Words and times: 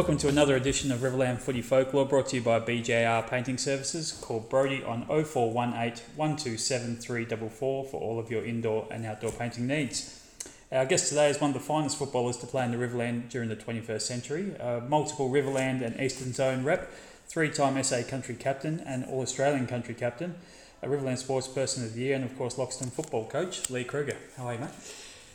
Welcome 0.00 0.16
to 0.16 0.28
another 0.28 0.56
edition 0.56 0.90
of 0.92 1.00
Riverland 1.00 1.40
Footy 1.40 1.60
Folklore 1.60 2.06
brought 2.06 2.28
to 2.28 2.36
you 2.36 2.42
by 2.42 2.58
BJR 2.58 3.28
Painting 3.28 3.58
Services. 3.58 4.12
Call 4.12 4.40
Brody 4.40 4.82
on 4.82 5.04
0418 5.04 6.02
127 6.16 6.96
344 6.96 7.84
for 7.84 8.00
all 8.00 8.18
of 8.18 8.30
your 8.30 8.42
indoor 8.42 8.88
and 8.90 9.04
outdoor 9.04 9.30
painting 9.30 9.66
needs. 9.66 10.26
Our 10.72 10.86
guest 10.86 11.10
today 11.10 11.28
is 11.28 11.38
one 11.38 11.50
of 11.50 11.54
the 11.54 11.60
finest 11.60 11.98
footballers 11.98 12.38
to 12.38 12.46
play 12.46 12.64
in 12.64 12.70
the 12.70 12.78
Riverland 12.78 13.28
during 13.28 13.50
the 13.50 13.56
21st 13.56 14.00
century, 14.00 14.54
a 14.58 14.80
multiple 14.80 15.28
Riverland 15.28 15.82
and 15.82 16.00
Eastern 16.00 16.32
Zone 16.32 16.64
rep, 16.64 16.90
three 17.28 17.50
time 17.50 17.80
SA 17.84 18.00
country 18.08 18.36
captain 18.36 18.80
and 18.80 19.04
All 19.04 19.20
Australian 19.20 19.66
country 19.66 19.92
captain, 19.92 20.34
a 20.80 20.88
Riverland 20.88 21.18
Sports 21.18 21.46
Person 21.46 21.84
of 21.84 21.92
the 21.92 22.00
Year, 22.00 22.16
and 22.16 22.24
of 22.24 22.38
course 22.38 22.54
Loxton 22.54 22.90
football 22.90 23.26
coach, 23.26 23.68
Lee 23.68 23.84
Kruger. 23.84 24.16
How 24.38 24.46
are 24.46 24.54
you, 24.54 24.60
mate? 24.60 24.70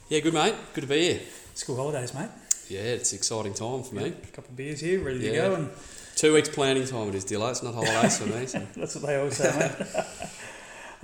Yeah, 0.09 0.22
good 0.22 0.34
mate. 0.34 0.55
Good 0.73 0.82
to 0.82 0.88
be 0.88 1.13
here. 1.13 1.22
School 1.54 1.76
holidays, 1.76 2.16
mate. 2.16 2.30
Yeah, 2.70 2.82
it's 2.82 3.12
an 3.12 3.18
exciting 3.18 3.54
time 3.54 3.84
for 3.84 3.96
me. 3.96 4.08
A 4.08 4.12
couple 4.12 4.50
of 4.50 4.55
beers 4.55 4.80
here, 4.80 5.04
ready 5.04 5.20
to 5.20 5.32
go, 5.32 5.56
and 5.56 5.70
Two 6.16 6.34
weeks 6.34 6.48
planning 6.48 6.88
time 6.88 7.10
it 7.10 7.16
is, 7.16 7.26
Dillo. 7.26 7.52
It's 7.52 7.62
not 7.62 7.73
holidays 7.73 8.18
for 8.18 8.26
me. 8.26 8.46
So. 8.46 8.60
that's 8.78 8.96
what 8.96 9.06
they 9.06 9.18
always 9.18 9.36
say, 9.36 9.52
mate. 9.60 10.06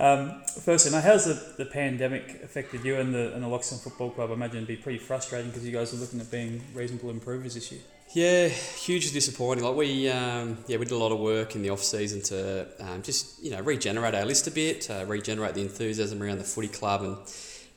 um, 0.00 0.42
firstly, 0.62 0.90
mate, 0.90 1.04
how's 1.04 1.26
the, 1.26 1.62
the 1.62 1.66
pandemic 1.66 2.42
affected 2.42 2.82
you 2.82 2.96
and 2.96 3.14
the 3.14 3.34
and 3.34 3.42
the 3.42 3.46
Loxton 3.46 3.78
Football 3.78 4.10
Club? 4.10 4.30
I 4.30 4.34
imagine 4.34 4.56
it'd 4.58 4.68
be 4.68 4.76
pretty 4.76 4.98
frustrating 4.98 5.50
because 5.50 5.66
you 5.66 5.72
guys 5.72 5.92
are 5.92 5.98
looking 5.98 6.18
at 6.18 6.30
being 6.30 6.62
reasonable 6.72 7.10
improvers 7.10 7.54
this 7.54 7.70
year. 7.70 7.82
Yeah, 8.14 8.48
hugely 8.48 9.12
disappointing. 9.12 9.64
Like 9.64 9.76
we, 9.76 10.08
um, 10.08 10.56
yeah, 10.66 10.78
we 10.78 10.86
did 10.86 10.94
a 10.94 10.98
lot 10.98 11.12
of 11.12 11.20
work 11.20 11.56
in 11.56 11.62
the 11.62 11.70
off 11.70 11.82
season 11.82 12.22
to 12.22 12.66
um, 12.80 13.02
just 13.02 13.42
you 13.42 13.50
know 13.50 13.60
regenerate 13.60 14.14
our 14.14 14.24
list 14.24 14.46
a 14.46 14.50
bit, 14.50 14.90
uh, 14.90 15.04
regenerate 15.06 15.54
the 15.54 15.62
enthusiasm 15.62 16.22
around 16.22 16.38
the 16.38 16.44
footy 16.44 16.68
club, 16.68 17.02
and 17.02 17.18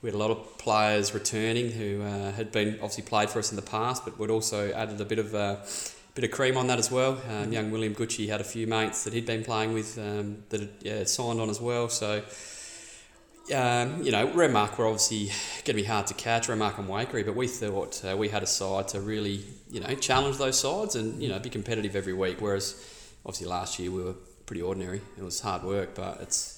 we 0.06 0.11
had 0.11 0.16
a 0.16 0.20
lot 0.20 0.30
of 0.30 0.59
players 0.59 1.16
returning 1.16 1.72
who 1.72 2.03
uh, 2.03 2.31
had 2.34 2.52
been 2.52 2.75
obviously 2.75 3.03
played 3.03 3.28
for 3.28 3.39
us 3.39 3.52
in 3.52 3.56
the 3.56 3.64
past, 3.64 4.06
but 4.06 4.20
we'd 4.20 4.30
also 4.30 4.72
added 4.72 5.02
a 5.02 5.06
bit 5.06 5.17
of 5.17 5.34
uh, 5.34 5.56
bit 6.14 6.23
of 6.23 6.30
cream 6.30 6.58
on 6.58 6.67
that 6.67 6.78
as 6.78 6.92
well. 6.92 7.20
Um, 7.28 7.52
young 7.52 7.72
William 7.72 7.95
Gucci 7.95 8.30
had 8.30 8.39
a 8.39 8.44
few 8.44 8.67
mates 8.67 9.03
that 9.03 9.14
he'd 9.14 9.25
been 9.25 9.44
playing 9.44 9.73
with 9.73 9.97
um, 9.97 10.44
that 10.50 10.59
had 10.59 10.70
yeah, 10.81 11.03
signed 11.06 11.42
on 11.42 11.50
as 11.50 11.59
well. 11.59 11.89
So. 11.89 12.22
Um, 13.53 14.02
you 14.02 14.12
know, 14.12 14.25
Renmark 14.30 14.75
were 14.80 14.88
obviously 14.88 15.25
going 15.28 15.66
to 15.66 15.73
be 15.75 15.84
hard 15.84 16.08
to 16.08 16.16
catch, 16.16 16.47
Renmark 16.47 16.80
and 16.80 16.90
Waikerie, 16.90 17.23
but 17.23 17.36
we 17.36 17.47
thought 17.47 18.03
uh, 18.03 18.17
we 18.17 18.30
had 18.30 18.42
a 18.42 18.47
side 18.47 18.88
to 18.88 19.00
really, 19.00 19.42
you 19.69 19.81
know, 19.81 19.94
challenge 19.94 20.38
those 20.38 20.59
sides 20.59 20.95
and, 20.95 21.22
you 21.22 21.30
know, 21.30 21.38
be 21.38 21.52
competitive 21.52 21.95
every 21.95 22.14
week. 22.14 22.42
Whereas, 22.42 22.73
obviously, 23.23 23.45
last 23.45 23.78
year 23.78 23.92
we 23.92 24.02
were 24.02 24.16
pretty 24.47 24.64
ordinary. 24.64 25.00
It 25.16 25.23
was 25.23 25.42
hard 25.42 25.62
work, 25.62 25.94
but 25.94 26.22
it's, 26.22 26.55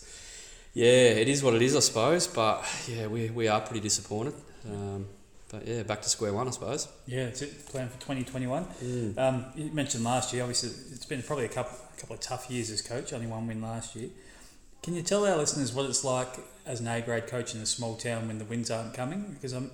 yeah, 0.78 1.22
it 1.22 1.28
is 1.28 1.44
what 1.44 1.56
it 1.56 1.62
is, 1.64 1.76
I 1.76 1.80
suppose. 1.80 2.28
But, 2.28 2.64
yeah, 2.88 3.08
we, 3.08 3.32
we 3.32 3.48
are 3.48 3.62
pretty 3.62 3.80
disappointed. 3.80 4.36
Um, 4.70 5.08
but, 5.50 5.68
yeah, 5.68 5.82
back 5.82 6.04
to 6.04 6.10
square 6.10 6.34
one, 6.34 6.48
I 6.48 6.52
suppose. 6.52 6.88
Yeah, 7.08 7.24
it's 7.24 7.42
it. 7.42 7.66
Plan 7.68 7.90
for 7.90 7.96
2021. 7.96 8.66
Mm. 8.66 9.18
Um, 9.18 9.46
you 9.56 9.72
mentioned 9.72 10.04
last 10.04 10.34
year. 10.34 10.44
Obviously, 10.44 10.70
it's 10.94 11.06
been 11.06 11.24
probably 11.24 11.46
a 11.46 11.50
couple 11.50 11.78
a 11.96 12.00
couple 12.00 12.14
of 12.14 12.20
tough 12.20 12.52
years 12.52 12.70
as 12.70 12.84
coach. 12.84 13.12
Only 13.12 13.26
one 13.26 13.48
win 13.48 13.60
last 13.60 13.96
year. 13.96 14.10
Can 14.84 14.94
you 14.94 15.02
tell 15.02 15.26
our 15.26 15.36
listeners 15.36 15.74
what 15.74 15.90
it's 15.90 16.04
like 16.04 16.28
as 16.68 16.80
an 16.80 16.88
A 16.88 17.02
grade 17.02 17.26
coach 17.26 17.56
in 17.56 17.62
a 17.62 17.66
small 17.66 17.96
town 17.96 18.28
when 18.28 18.38
the 18.38 18.46
wins 18.46 18.70
aren't 18.70 18.94
coming? 18.94 19.34
Because 19.34 19.54
I'm, 19.54 19.72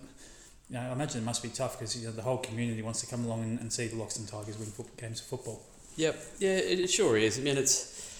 you 0.69 0.75
know, 0.75 0.81
I 0.81 0.93
imagine 0.93 1.21
it 1.21 1.25
must 1.25 1.43
be 1.43 1.49
tough 1.49 1.77
because 1.77 1.99
you 1.99 2.07
know, 2.07 2.13
the 2.13 2.21
whole 2.21 2.37
community 2.37 2.81
wants 2.81 3.01
to 3.01 3.07
come 3.07 3.25
along 3.25 3.43
and, 3.43 3.59
and 3.59 3.73
see 3.73 3.87
the 3.87 3.97
Loxton 3.97 4.29
Tigers 4.29 4.57
win 4.57 4.67
football, 4.67 4.95
games 4.95 5.19
of 5.19 5.25
football. 5.25 5.61
Yep, 5.97 6.23
yeah, 6.39 6.49
it, 6.51 6.79
it 6.79 6.89
sure 6.89 7.17
is. 7.17 7.37
I 7.37 7.41
mean, 7.41 7.57
it's, 7.57 8.12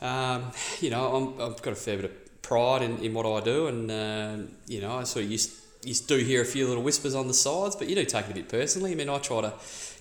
um, 0.00 0.52
you 0.80 0.90
know, 0.90 1.14
I'm, 1.14 1.52
I've 1.52 1.62
got 1.62 1.72
a 1.72 1.76
fair 1.76 1.96
bit 1.96 2.04
of 2.06 2.42
pride 2.42 2.82
in, 2.82 2.98
in 2.98 3.14
what 3.14 3.26
I 3.26 3.44
do, 3.44 3.66
and 3.66 3.90
um, 3.90 4.48
you 4.66 4.80
know, 4.80 4.96
I 4.96 5.04
sort 5.04 5.24
of 5.24 5.30
used, 5.30 5.52
used 5.84 6.08
do 6.08 6.16
hear 6.16 6.40
a 6.40 6.46
few 6.46 6.66
little 6.66 6.82
whispers 6.82 7.14
on 7.14 7.28
the 7.28 7.34
sides, 7.34 7.76
but 7.76 7.88
you 7.88 7.94
do 7.94 8.04
take 8.04 8.26
it 8.26 8.30
a 8.30 8.34
bit 8.34 8.48
personally. 8.48 8.92
I 8.92 8.94
mean, 8.94 9.08
I 9.08 9.18
try 9.18 9.42
to, 9.42 9.52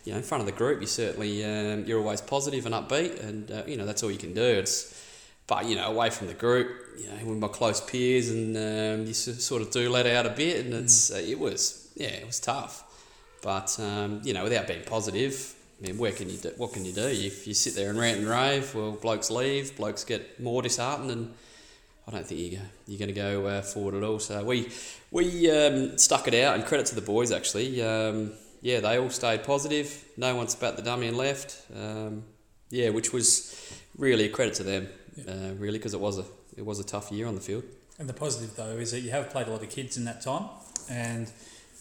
you 0.05 0.13
know, 0.13 0.17
in 0.17 0.23
front 0.23 0.41
of 0.41 0.45
the 0.45 0.53
group, 0.53 0.79
you 0.81 0.87
certainly 0.87 1.43
um, 1.43 1.85
you're 1.85 1.99
always 1.99 2.21
positive 2.21 2.65
and 2.65 2.73
upbeat, 2.73 3.21
and 3.23 3.51
uh, 3.51 3.63
you 3.67 3.77
know 3.77 3.85
that's 3.85 4.03
all 4.03 4.11
you 4.11 4.17
can 4.17 4.33
do. 4.33 4.41
It's, 4.41 4.93
but 5.47 5.65
you 5.65 5.75
know, 5.75 5.87
away 5.87 6.09
from 6.09 6.27
the 6.27 6.33
group, 6.33 6.69
you 6.97 7.07
know, 7.07 7.25
with 7.25 7.39
my 7.39 7.47
close 7.47 7.81
peers, 7.81 8.29
and 8.29 8.55
um, 8.55 9.05
you 9.05 9.13
sort 9.13 9.61
of 9.61 9.71
do 9.71 9.89
let 9.89 10.05
out 10.07 10.25
a 10.25 10.29
bit, 10.29 10.65
and 10.65 10.73
it's 10.73 11.11
uh, 11.11 11.15
it 11.15 11.39
was 11.39 11.91
yeah, 11.95 12.07
it 12.07 12.25
was 12.25 12.39
tough, 12.39 12.83
but 13.41 13.77
um, 13.79 14.21
you 14.23 14.33
know, 14.33 14.43
without 14.43 14.67
being 14.67 14.83
positive. 14.83 15.53
I 15.79 15.87
mean, 15.87 15.97
where 15.97 16.11
can 16.11 16.29
you 16.29 16.37
do, 16.37 16.51
what 16.57 16.73
can 16.73 16.85
you 16.85 16.91
do? 16.91 17.05
If 17.05 17.45
you 17.45 17.53
sit 17.53 17.75
there 17.75 17.89
and 17.89 17.99
rant 17.99 18.19
and 18.19 18.27
rave, 18.27 18.73
well, 18.73 18.93
blokes 18.93 19.29
leave, 19.29 19.77
blokes 19.77 20.03
get 20.03 20.39
more 20.39 20.61
disheartened, 20.61 21.11
and 21.11 21.33
I 22.07 22.11
don't 22.11 22.25
think 22.25 22.39
you 22.39 22.57
go, 22.57 22.63
you're 22.87 22.99
going 22.99 23.13
to 23.13 23.13
go 23.13 23.45
uh, 23.45 23.61
forward 23.61 23.93
at 23.93 24.03
all. 24.03 24.19
So 24.19 24.43
we 24.43 24.71
we 25.11 25.51
um, 25.51 25.97
stuck 25.97 26.27
it 26.27 26.33
out, 26.33 26.55
and 26.55 26.65
credit 26.65 26.87
to 26.87 26.95
the 26.95 27.01
boys 27.01 27.31
actually. 27.31 27.81
Um, 27.81 28.33
yeah, 28.61 28.79
they 28.79 28.97
all 28.97 29.11
stayed 29.11 29.43
positive. 29.43 30.03
No 30.17 30.35
one 30.35 30.47
spat 30.47 30.77
the 30.77 30.81
dummy 30.81 31.07
and 31.07 31.17
left. 31.17 31.61
Um, 31.75 32.23
yeah, 32.69 32.89
which 32.89 33.13
was 33.13 33.55
really 33.97 34.25
a 34.25 34.29
credit 34.29 34.55
to 34.55 34.63
them, 34.63 34.87
uh, 35.27 35.53
really, 35.57 35.77
because 35.77 35.93
it 35.93 35.99
was 35.99 36.17
a 36.17 36.25
it 36.57 36.65
was 36.65 36.79
a 36.79 36.83
tough 36.83 37.11
year 37.11 37.27
on 37.27 37.35
the 37.35 37.41
field. 37.41 37.63
And 37.99 38.09
the 38.09 38.13
positive 38.13 38.55
though 38.55 38.77
is 38.77 38.91
that 38.91 39.01
you 39.01 39.11
have 39.11 39.29
played 39.29 39.47
a 39.47 39.51
lot 39.51 39.61
of 39.61 39.69
kids 39.69 39.97
in 39.97 40.05
that 40.05 40.21
time 40.21 40.49
and 40.89 41.31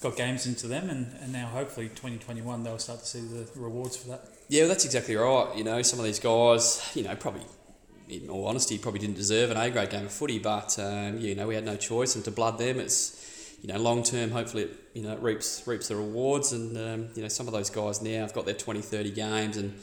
got 0.02 0.16
games 0.16 0.46
into 0.46 0.66
them, 0.68 0.90
and, 0.90 1.12
and 1.22 1.32
now 1.32 1.46
hopefully 1.46 1.88
2021 1.88 2.62
they'll 2.62 2.78
start 2.78 3.00
to 3.00 3.06
see 3.06 3.20
the 3.20 3.46
rewards 3.56 3.96
for 3.96 4.08
that. 4.08 4.28
Yeah, 4.48 4.62
well, 4.62 4.68
that's 4.68 4.84
exactly 4.84 5.16
right. 5.16 5.56
You 5.56 5.64
know, 5.64 5.82
some 5.82 5.98
of 5.98 6.04
these 6.04 6.18
guys, 6.20 6.88
you 6.94 7.02
know, 7.02 7.16
probably, 7.16 7.42
in 8.08 8.28
all 8.28 8.46
honesty, 8.46 8.78
probably 8.78 9.00
didn't 9.00 9.16
deserve 9.16 9.50
an 9.50 9.56
A 9.56 9.70
grade 9.70 9.90
game 9.90 10.04
of 10.06 10.12
footy, 10.12 10.38
but 10.38 10.78
um, 10.78 11.18
you 11.18 11.34
know, 11.34 11.46
we 11.48 11.54
had 11.54 11.64
no 11.64 11.76
choice, 11.76 12.14
and 12.14 12.24
to 12.26 12.30
blood 12.30 12.58
them, 12.58 12.78
it's, 12.78 13.56
you 13.62 13.72
know, 13.72 13.78
long 13.78 14.02
term. 14.02 14.30
Hopefully, 14.30 14.64
it, 14.64 14.70
you 14.94 15.02
know, 15.02 15.12
it 15.14 15.20
reaps 15.20 15.66
reaps 15.66 15.88
the 15.88 15.96
rewards, 15.96 16.52
and 16.52 16.76
um, 16.76 17.08
you 17.14 17.22
know, 17.22 17.28
some 17.28 17.46
of 17.48 17.52
those 17.52 17.70
guys 17.70 18.02
now 18.02 18.20
have 18.20 18.32
got 18.34 18.44
their 18.44 18.54
20, 18.54 18.80
30 18.82 19.10
games, 19.10 19.56
and 19.56 19.74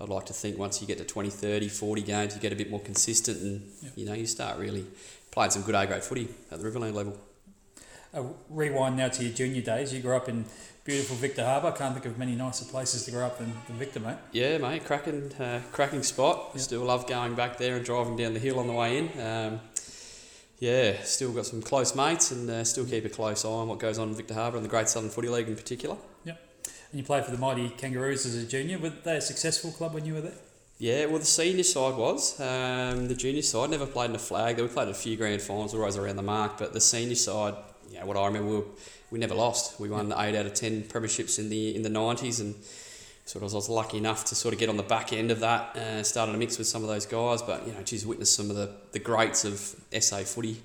I'd 0.00 0.08
like 0.08 0.26
to 0.26 0.32
think 0.32 0.58
once 0.58 0.80
you 0.80 0.86
get 0.86 0.98
to 0.98 1.04
20, 1.04 1.28
30, 1.30 1.68
40 1.68 2.02
games, 2.02 2.34
you 2.34 2.40
get 2.40 2.52
a 2.52 2.56
bit 2.56 2.70
more 2.70 2.80
consistent, 2.80 3.40
and 3.42 3.62
Yep. 3.82 3.92
you 3.96 4.06
know, 4.06 4.14
you 4.14 4.26
start 4.26 4.58
really 4.58 4.86
playing 5.30 5.50
some 5.52 5.62
good 5.62 5.74
A 5.76 5.86
grade 5.86 6.02
footy 6.02 6.28
at 6.50 6.60
the 6.60 6.68
Riverland 6.68 6.94
level. 6.94 7.16
Uh, 8.14 8.22
rewind 8.48 8.96
now 8.96 9.08
to 9.08 9.24
your 9.24 9.32
junior 9.32 9.60
days. 9.60 9.92
You 9.92 10.00
grew 10.00 10.16
up 10.16 10.28
in 10.28 10.44
beautiful 10.84 11.16
Victor 11.16 11.44
Harbor. 11.44 11.68
I 11.68 11.72
can't 11.72 11.92
think 11.92 12.06
of 12.06 12.16
many 12.16 12.34
nicer 12.34 12.64
places 12.64 13.04
to 13.04 13.10
grow 13.10 13.26
up 13.26 13.38
than, 13.38 13.52
than 13.66 13.76
Victor, 13.76 14.00
mate. 14.00 14.16
Yeah, 14.32 14.56
mate, 14.58 14.84
cracking, 14.86 15.32
uh, 15.34 15.60
cracking 15.72 16.02
spot. 16.02 16.52
Yeah. 16.54 16.60
Still 16.60 16.84
love 16.84 17.06
going 17.06 17.34
back 17.34 17.58
there 17.58 17.76
and 17.76 17.84
driving 17.84 18.16
down 18.16 18.32
the 18.32 18.40
hill 18.40 18.58
on 18.58 18.66
the 18.66 18.72
way 18.72 18.98
in. 18.98 19.20
Um, 19.20 19.60
yeah, 20.58 21.02
still 21.02 21.32
got 21.32 21.46
some 21.46 21.62
close 21.62 21.94
mates 21.94 22.32
and 22.32 22.48
uh, 22.50 22.64
still 22.64 22.84
keep 22.84 23.04
a 23.04 23.08
close 23.08 23.44
eye 23.44 23.48
on 23.48 23.68
what 23.68 23.78
goes 23.78 23.98
on 23.98 24.08
in 24.08 24.14
Victor 24.14 24.34
Harbor 24.34 24.56
and 24.56 24.64
the 24.64 24.70
Great 24.70 24.88
Southern 24.88 25.10
Footy 25.10 25.28
League 25.28 25.48
in 25.48 25.54
particular. 25.54 25.96
Yep. 26.24 26.40
And 26.90 27.00
you 27.00 27.04
played 27.04 27.24
for 27.24 27.30
the 27.30 27.38
mighty 27.38 27.68
Kangaroos 27.68 28.24
as 28.24 28.34
a 28.34 28.46
junior. 28.46 28.78
Were 28.78 28.88
they 28.88 29.18
a 29.18 29.20
successful 29.20 29.70
club 29.70 29.94
when 29.94 30.04
you 30.04 30.14
were 30.14 30.22
there? 30.22 30.38
Yeah, 30.78 31.06
well, 31.06 31.18
the 31.18 31.24
senior 31.26 31.64
side 31.64 31.96
was. 31.96 32.40
Um, 32.40 33.08
the 33.08 33.14
junior 33.14 33.42
side 33.42 33.70
never 33.70 33.86
played 33.86 34.10
in 34.10 34.16
a 34.16 34.18
flag. 34.18 34.56
They 34.56 34.62
we 34.62 34.68
played 34.68 34.84
in 34.84 34.92
a 34.92 34.94
few 34.94 35.16
grand 35.16 35.42
finals, 35.42 35.74
always 35.74 35.96
around 35.96 36.16
the 36.16 36.22
mark. 36.22 36.56
But 36.56 36.72
the 36.72 36.80
senior 36.80 37.16
side, 37.16 37.54
you 37.90 37.98
know, 37.98 38.06
what 38.06 38.16
I 38.16 38.26
remember, 38.26 38.48
we, 38.48 38.56
were, 38.56 38.64
we 39.10 39.18
never 39.18 39.34
lost. 39.34 39.80
We 39.80 39.88
won 39.88 40.12
eight 40.12 40.36
out 40.36 40.46
of 40.46 40.54
ten 40.54 40.82
premierships 40.82 41.38
in 41.38 41.48
the 41.48 41.74
in 41.74 41.82
the 41.82 41.88
nineties, 41.88 42.40
and 42.40 42.54
sort 43.24 43.44
of 43.44 43.52
I 43.52 43.56
was 43.56 43.68
lucky 43.68 43.98
enough 43.98 44.24
to 44.26 44.34
sort 44.34 44.54
of 44.54 44.60
get 44.60 44.68
on 44.68 44.76
the 44.76 44.82
back 44.82 45.12
end 45.12 45.30
of 45.30 45.40
that. 45.40 45.76
Uh, 45.76 46.02
started 46.02 46.32
to 46.32 46.38
mix 46.38 46.58
with 46.58 46.66
some 46.66 46.82
of 46.82 46.88
those 46.88 47.06
guys, 47.06 47.42
but 47.42 47.66
you 47.66 47.72
know, 47.72 47.82
geez, 47.82 48.06
witnessed 48.06 48.34
some 48.34 48.50
of 48.50 48.56
the, 48.56 48.70
the 48.92 48.98
greats 48.98 49.44
of 49.44 49.58
SA 50.02 50.18
footy 50.18 50.62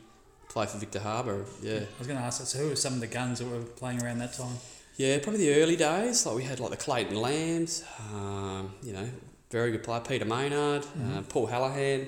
play 0.50 0.66
for 0.66 0.78
Victor 0.78 1.00
Harbor. 1.00 1.46
Yeah, 1.62 1.80
I 1.80 2.00
was 2.00 2.08
going 2.08 2.20
to 2.20 2.26
ask 2.26 2.40
that. 2.40 2.46
So 2.46 2.60
who 2.60 2.70
were 2.70 2.76
some 2.76 2.94
of 2.94 3.00
the 3.00 3.08
guns 3.08 3.40
that 3.40 3.48
were 3.48 3.62
playing 3.62 4.04
around 4.04 4.20
that 4.20 4.34
time? 4.34 4.58
yeah, 4.98 5.18
probably 5.20 5.48
the 5.48 5.62
early 5.62 5.76
days. 5.76 6.26
Like 6.26 6.36
we 6.36 6.44
had 6.44 6.60
like 6.60 6.72
the 6.72 6.78
Clayton 6.78 7.16
Lambs, 7.16 7.84
um, 8.14 8.74
you 8.84 8.94
know, 8.94 9.10
very 9.50 9.72
good 9.72 9.84
player. 9.84 10.02
Peter 10.02 10.26
Maynard, 10.26 10.86
uh, 10.86 11.22
Paul 11.24 11.48
Hallahan. 11.48 12.08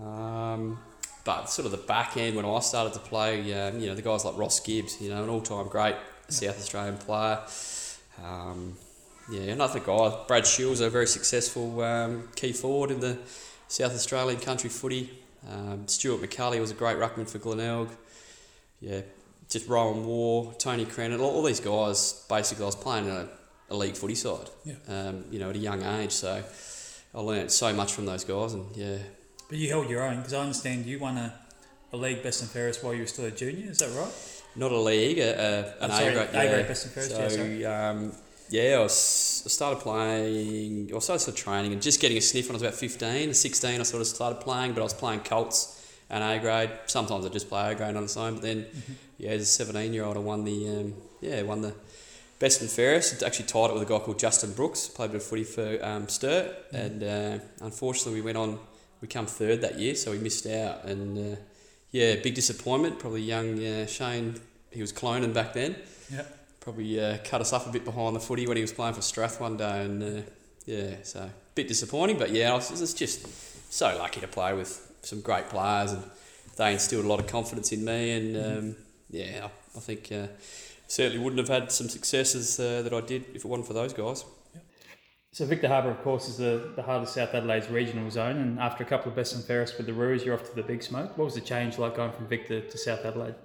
Um, 0.00 0.78
but 1.24 1.50
sort 1.50 1.66
of 1.66 1.72
the 1.72 1.78
back 1.78 2.16
end 2.16 2.36
when 2.36 2.44
I 2.44 2.60
started 2.60 2.92
to 2.94 3.00
play, 3.00 3.52
um, 3.54 3.78
you 3.78 3.86
know, 3.86 3.94
the 3.94 4.02
guys 4.02 4.24
like 4.24 4.36
Ross 4.36 4.60
Gibbs, 4.60 5.00
you 5.00 5.10
know, 5.10 5.22
an 5.22 5.28
all-time 5.28 5.68
great 5.68 5.96
South 6.28 6.58
Australian 6.58 6.96
player. 6.96 7.40
Um, 8.24 8.76
yeah, 9.30 9.52
another 9.52 9.80
guy, 9.80 10.16
Brad 10.26 10.46
Shields, 10.46 10.80
a 10.80 10.90
very 10.90 11.06
successful 11.06 11.82
um, 11.82 12.28
key 12.34 12.52
forward 12.52 12.90
in 12.90 13.00
the 13.00 13.18
South 13.68 13.94
Australian 13.94 14.40
country 14.40 14.70
footy. 14.70 15.10
Um, 15.48 15.86
Stuart 15.88 16.20
McCulley 16.20 16.60
was 16.60 16.70
a 16.70 16.74
great 16.74 16.96
ruckman 16.96 17.28
for 17.28 17.38
Glenelg. 17.38 17.90
Yeah, 18.80 19.02
just 19.48 19.68
Rowan 19.68 20.06
War, 20.06 20.52
Tony 20.58 20.84
Crennan, 20.84 21.20
all, 21.20 21.30
all 21.30 21.42
these 21.42 21.60
guys. 21.60 22.24
Basically, 22.28 22.64
I 22.64 22.66
was 22.66 22.76
playing 22.76 23.06
in 23.06 23.12
a, 23.12 23.28
a 23.70 23.76
league 23.76 23.96
footy 23.96 24.14
side. 24.14 24.50
Yeah. 24.64 24.74
Um, 24.88 25.24
you 25.30 25.38
know, 25.38 25.50
at 25.50 25.56
a 25.56 25.58
young 25.58 25.82
age, 25.82 26.12
so 26.12 26.42
I 27.14 27.20
learned 27.20 27.52
so 27.52 27.72
much 27.72 27.92
from 27.92 28.06
those 28.06 28.24
guys, 28.24 28.54
and 28.54 28.66
yeah, 28.76 28.98
But 29.50 29.58
you 29.58 29.68
held 29.68 29.90
your 29.90 30.02
own 30.02 30.16
because 30.18 30.32
I 30.32 30.40
understand 30.40 30.86
you 30.86 30.98
won 30.98 31.18
a, 31.18 31.34
a 31.92 31.96
league 31.96 32.22
best 32.22 32.40
and 32.40 32.50
fairest 32.50 32.82
while 32.82 32.94
you 32.94 33.00
were 33.00 33.06
still 33.06 33.26
a 33.26 33.30
junior. 33.30 33.70
Is 33.70 33.78
that 33.80 33.90
right? 34.00 34.12
not 34.56 34.72
a 34.72 34.78
league, 34.80 35.18
a, 35.18 35.74
a, 35.80 35.84
an 35.84 35.90
Oh, 35.92 35.98
sorry, 35.98 36.08
A 36.08 36.12
grade. 36.14 36.28
Yeah. 36.34 36.62
best 36.62 36.84
and 36.86 36.94
fairest, 36.94 37.34
So 37.36 37.44
yeah, 37.44 37.90
um, 37.90 38.12
yeah, 38.48 38.76
I, 38.78 38.80
was, 38.80 39.42
I 39.46 39.48
started 39.48 39.80
playing. 39.80 40.90
I 40.94 40.98
started 40.98 41.20
sort 41.22 41.36
of 41.38 41.42
training 41.44 41.72
and 41.72 41.80
just 41.82 42.00
getting 42.00 42.16
a 42.16 42.20
sniff 42.20 42.46
when 42.48 42.54
I 42.54 42.58
was 42.58 42.62
about 42.62 42.74
15, 42.74 43.34
16. 43.34 43.80
I 43.80 43.82
sort 43.84 44.00
of 44.00 44.06
started 44.08 44.40
playing, 44.40 44.72
but 44.72 44.80
I 44.80 44.84
was 44.84 44.94
playing 44.94 45.20
Colts 45.20 45.76
and 46.10 46.24
A 46.24 46.38
grade. 46.40 46.70
Sometimes 46.86 47.24
I 47.24 47.28
just 47.28 47.48
play 47.48 47.70
A 47.72 47.74
grade 47.76 47.94
on 47.96 48.04
its 48.04 48.16
own, 48.16 48.34
but 48.34 48.42
then 48.42 48.62
Mm-hmm. 48.64 48.92
yeah, 49.18 49.30
as 49.30 49.42
a 49.42 49.46
17 49.46 49.92
year 49.92 50.04
old, 50.04 50.16
I 50.16 50.20
won 50.20 50.44
the 50.44 50.68
um, 50.68 50.94
yeah 51.20 51.42
won 51.42 51.60
the 51.62 51.74
best 52.40 52.60
and 52.60 52.68
fairest. 52.70 53.22
Actually 53.22 53.46
tied 53.46 53.70
it 53.70 53.74
with 53.74 53.82
a 53.82 53.86
guy 53.86 53.98
called 54.00 54.18
Justin 54.18 54.52
Brooks, 54.52 54.88
played 54.88 55.10
a 55.10 55.12
bit 55.12 55.22
of 55.22 55.28
footy 55.28 55.44
for 55.44 55.78
um, 55.84 56.08
Sturt, 56.08 56.46
and 56.72 57.02
uh, 57.04 57.38
unfortunately 57.60 58.14
we 58.14 58.22
went 58.22 58.36
on, 58.38 58.58
we 59.00 59.08
come 59.08 59.26
third 59.26 59.60
that 59.62 59.78
year, 59.78 59.94
so 59.94 60.10
we 60.10 60.18
missed 60.18 60.46
out. 60.46 60.84
And 60.84 61.34
uh, 61.34 61.36
yeah, 61.90 62.16
big 62.16 62.34
disappointment. 62.34 62.98
Probably 62.98 63.22
young 63.22 63.64
uh, 63.64 63.86
Shane, 63.86 64.40
he 64.70 64.80
was 64.80 64.92
cloning 64.92 65.32
back 65.32 65.54
then. 65.54 65.76
Yeah. 66.12 66.24
Probably 66.60 67.00
uh, 67.00 67.18
cut 67.24 67.40
us 67.40 67.52
off 67.52 67.66
a 67.66 67.72
bit 67.72 67.84
behind 67.84 68.14
the 68.14 68.20
footy 68.20 68.46
when 68.46 68.56
he 68.56 68.62
was 68.62 68.72
playing 68.72 68.94
for 68.94 69.02
Strath 69.02 69.40
one 69.40 69.56
day, 69.56 69.84
and 69.84 70.02
uh, 70.02 70.22
yeah, 70.66 70.96
so 71.02 71.20
a 71.20 71.30
bit 71.54 71.68
disappointing. 71.68 72.18
But 72.18 72.30
yeah, 72.30 72.52
I 72.52 72.54
was, 72.54 72.70
was 72.70 72.94
just 72.94 73.72
so 73.72 73.96
lucky 73.96 74.20
to 74.20 74.28
play 74.28 74.52
with 74.52 74.92
some 75.02 75.20
great 75.22 75.48
players, 75.48 75.92
and 75.92 76.02
they 76.56 76.74
instilled 76.74 77.06
a 77.06 77.08
lot 77.08 77.20
of 77.20 77.26
confidence 77.26 77.72
in 77.72 77.84
me. 77.84 78.12
And 78.12 78.36
um, 78.36 78.76
yeah, 79.08 79.44
I, 79.46 79.78
I 79.78 79.80
think 79.80 80.12
uh, 80.12 80.26
certainly 80.86 81.22
wouldn't 81.22 81.38
have 81.38 81.48
had 81.48 81.72
some 81.72 81.88
successes 81.88 82.60
uh, 82.60 82.82
that 82.82 82.92
I 82.92 83.00
did 83.00 83.24
if 83.34 83.44
it 83.44 83.46
wasn't 83.46 83.66
for 83.66 83.74
those 83.74 83.94
guys. 83.94 84.24
So 85.32 85.46
Victor 85.46 85.68
Harbor, 85.68 85.90
of 85.90 86.02
course, 86.02 86.28
is 86.28 86.38
the, 86.38 86.72
the 86.74 86.82
heart 86.82 87.02
of 87.02 87.08
South 87.08 87.32
Adelaide's 87.34 87.70
regional 87.70 88.10
zone, 88.10 88.36
and 88.38 88.58
after 88.58 88.82
a 88.82 88.86
couple 88.86 89.10
of 89.10 89.16
best 89.16 89.32
and 89.34 89.44
fairest 89.44 89.76
with 89.76 89.86
the 89.86 89.92
Roos, 89.92 90.24
you're 90.24 90.34
off 90.34 90.42
to 90.48 90.54
the 90.56 90.62
big 90.62 90.82
smoke. 90.82 91.16
What 91.16 91.26
was 91.26 91.34
the 91.34 91.40
change 91.40 91.78
like 91.78 91.94
going 91.94 92.10
from 92.10 92.26
Victor 92.26 92.60
to 92.60 92.78
South 92.78 93.04
Adelaide? 93.04 93.36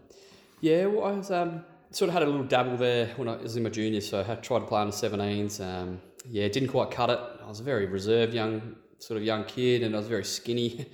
Yeah, 0.61 0.87
well, 0.87 1.05
I 1.05 1.11
was, 1.11 1.29
um, 1.29 1.63
sort 1.91 2.09
of 2.09 2.13
had 2.13 2.23
a 2.23 2.25
little 2.25 2.43
dabble 2.43 2.77
there 2.77 3.07
when 3.17 3.27
I 3.27 3.35
was 3.35 3.55
in 3.55 3.61
my 3.61 3.69
juniors, 3.69 4.09
so 4.09 4.19
I 4.19 4.23
had 4.23 4.41
tried 4.41 4.59
to 4.59 4.65
play 4.65 4.81
under 4.81 4.95
17s. 4.95 5.63
Um, 5.63 6.01
yeah, 6.27 6.47
didn't 6.47 6.69
quite 6.69 6.89
cut 6.89 7.11
it. 7.11 7.19
I 7.43 7.47
was 7.47 7.59
a 7.59 7.63
very 7.63 7.85
reserved 7.85 8.33
young, 8.33 8.75
sort 8.97 9.17
of 9.17 9.23
young 9.23 9.45
kid, 9.45 9.83
and 9.83 9.93
I 9.93 9.99
was 9.99 10.07
very 10.07 10.25
skinny. 10.25 10.79
I 10.81 10.85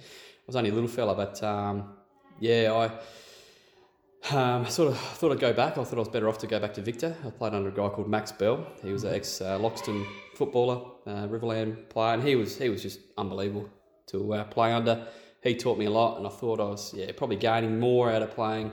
was 0.45 0.57
only 0.57 0.71
a 0.71 0.73
little 0.73 0.89
fella, 0.89 1.15
but 1.15 1.41
um, 1.41 1.93
yeah, 2.39 2.91
I 4.29 4.35
um, 4.35 4.65
sort 4.65 4.91
of 4.91 4.97
thought 4.97 5.31
I'd 5.31 5.39
go 5.39 5.53
back. 5.53 5.77
I 5.77 5.83
thought 5.83 5.95
I 5.95 5.99
was 5.99 6.09
better 6.09 6.27
off 6.27 6.37
to 6.39 6.47
go 6.47 6.59
back 6.59 6.73
to 6.73 6.81
Victor. 6.81 7.15
I 7.25 7.29
played 7.29 7.53
under 7.53 7.69
a 7.69 7.71
guy 7.71 7.87
called 7.87 8.09
Max 8.09 8.31
Bell. 8.31 8.67
He 8.83 8.91
was 8.91 9.05
an 9.05 9.13
ex 9.13 9.39
uh, 9.39 9.57
Loxton 9.57 10.05
footballer, 10.41 10.81
uh, 11.05 11.27
Riverland 11.27 11.87
player, 11.89 12.15
and 12.15 12.23
he 12.23 12.35
was 12.35 12.57
he 12.57 12.69
was 12.69 12.81
just 12.81 12.99
unbelievable 13.15 13.69
to 14.07 14.33
uh, 14.33 14.43
play 14.45 14.73
under. 14.73 15.07
He 15.43 15.55
taught 15.55 15.77
me 15.77 15.85
a 15.85 15.91
lot, 15.91 16.17
and 16.17 16.25
I 16.25 16.31
thought 16.31 16.59
I 16.59 16.63
was 16.63 16.93
yeah 16.95 17.11
probably 17.15 17.35
gaining 17.35 17.79
more 17.79 18.09
out 18.11 18.23
of 18.23 18.31
playing, 18.31 18.71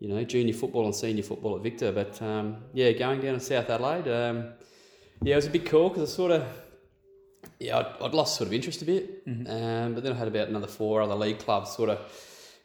you 0.00 0.08
know, 0.08 0.22
junior 0.24 0.52
football 0.52 0.84
and 0.84 0.94
senior 0.94 1.22
football 1.22 1.56
at 1.56 1.62
Victor. 1.62 1.92
But 1.92 2.20
um, 2.20 2.58
yeah, 2.74 2.92
going 2.92 3.22
down 3.22 3.34
to 3.34 3.40
South 3.40 3.70
Adelaide, 3.70 4.08
um, 4.08 4.52
yeah, 5.22 5.32
it 5.32 5.36
was 5.36 5.46
a 5.46 5.50
big 5.50 5.64
call 5.64 5.88
because 5.88 6.12
I 6.12 6.14
sort 6.14 6.32
of 6.32 6.44
yeah 7.58 7.78
I'd, 7.78 8.02
I'd, 8.02 8.14
lost 8.14 8.36
sort 8.36 8.48
of 8.48 8.52
interest 8.52 8.82
a 8.82 8.84
bit, 8.84 9.26
mm-hmm. 9.26 9.50
um, 9.50 9.94
but 9.94 10.02
then 10.02 10.12
I 10.12 10.16
had 10.16 10.28
about 10.28 10.48
another 10.48 10.66
four 10.66 11.00
other 11.00 11.14
league 11.14 11.38
clubs 11.38 11.70
sort 11.70 11.88
of 11.88 12.00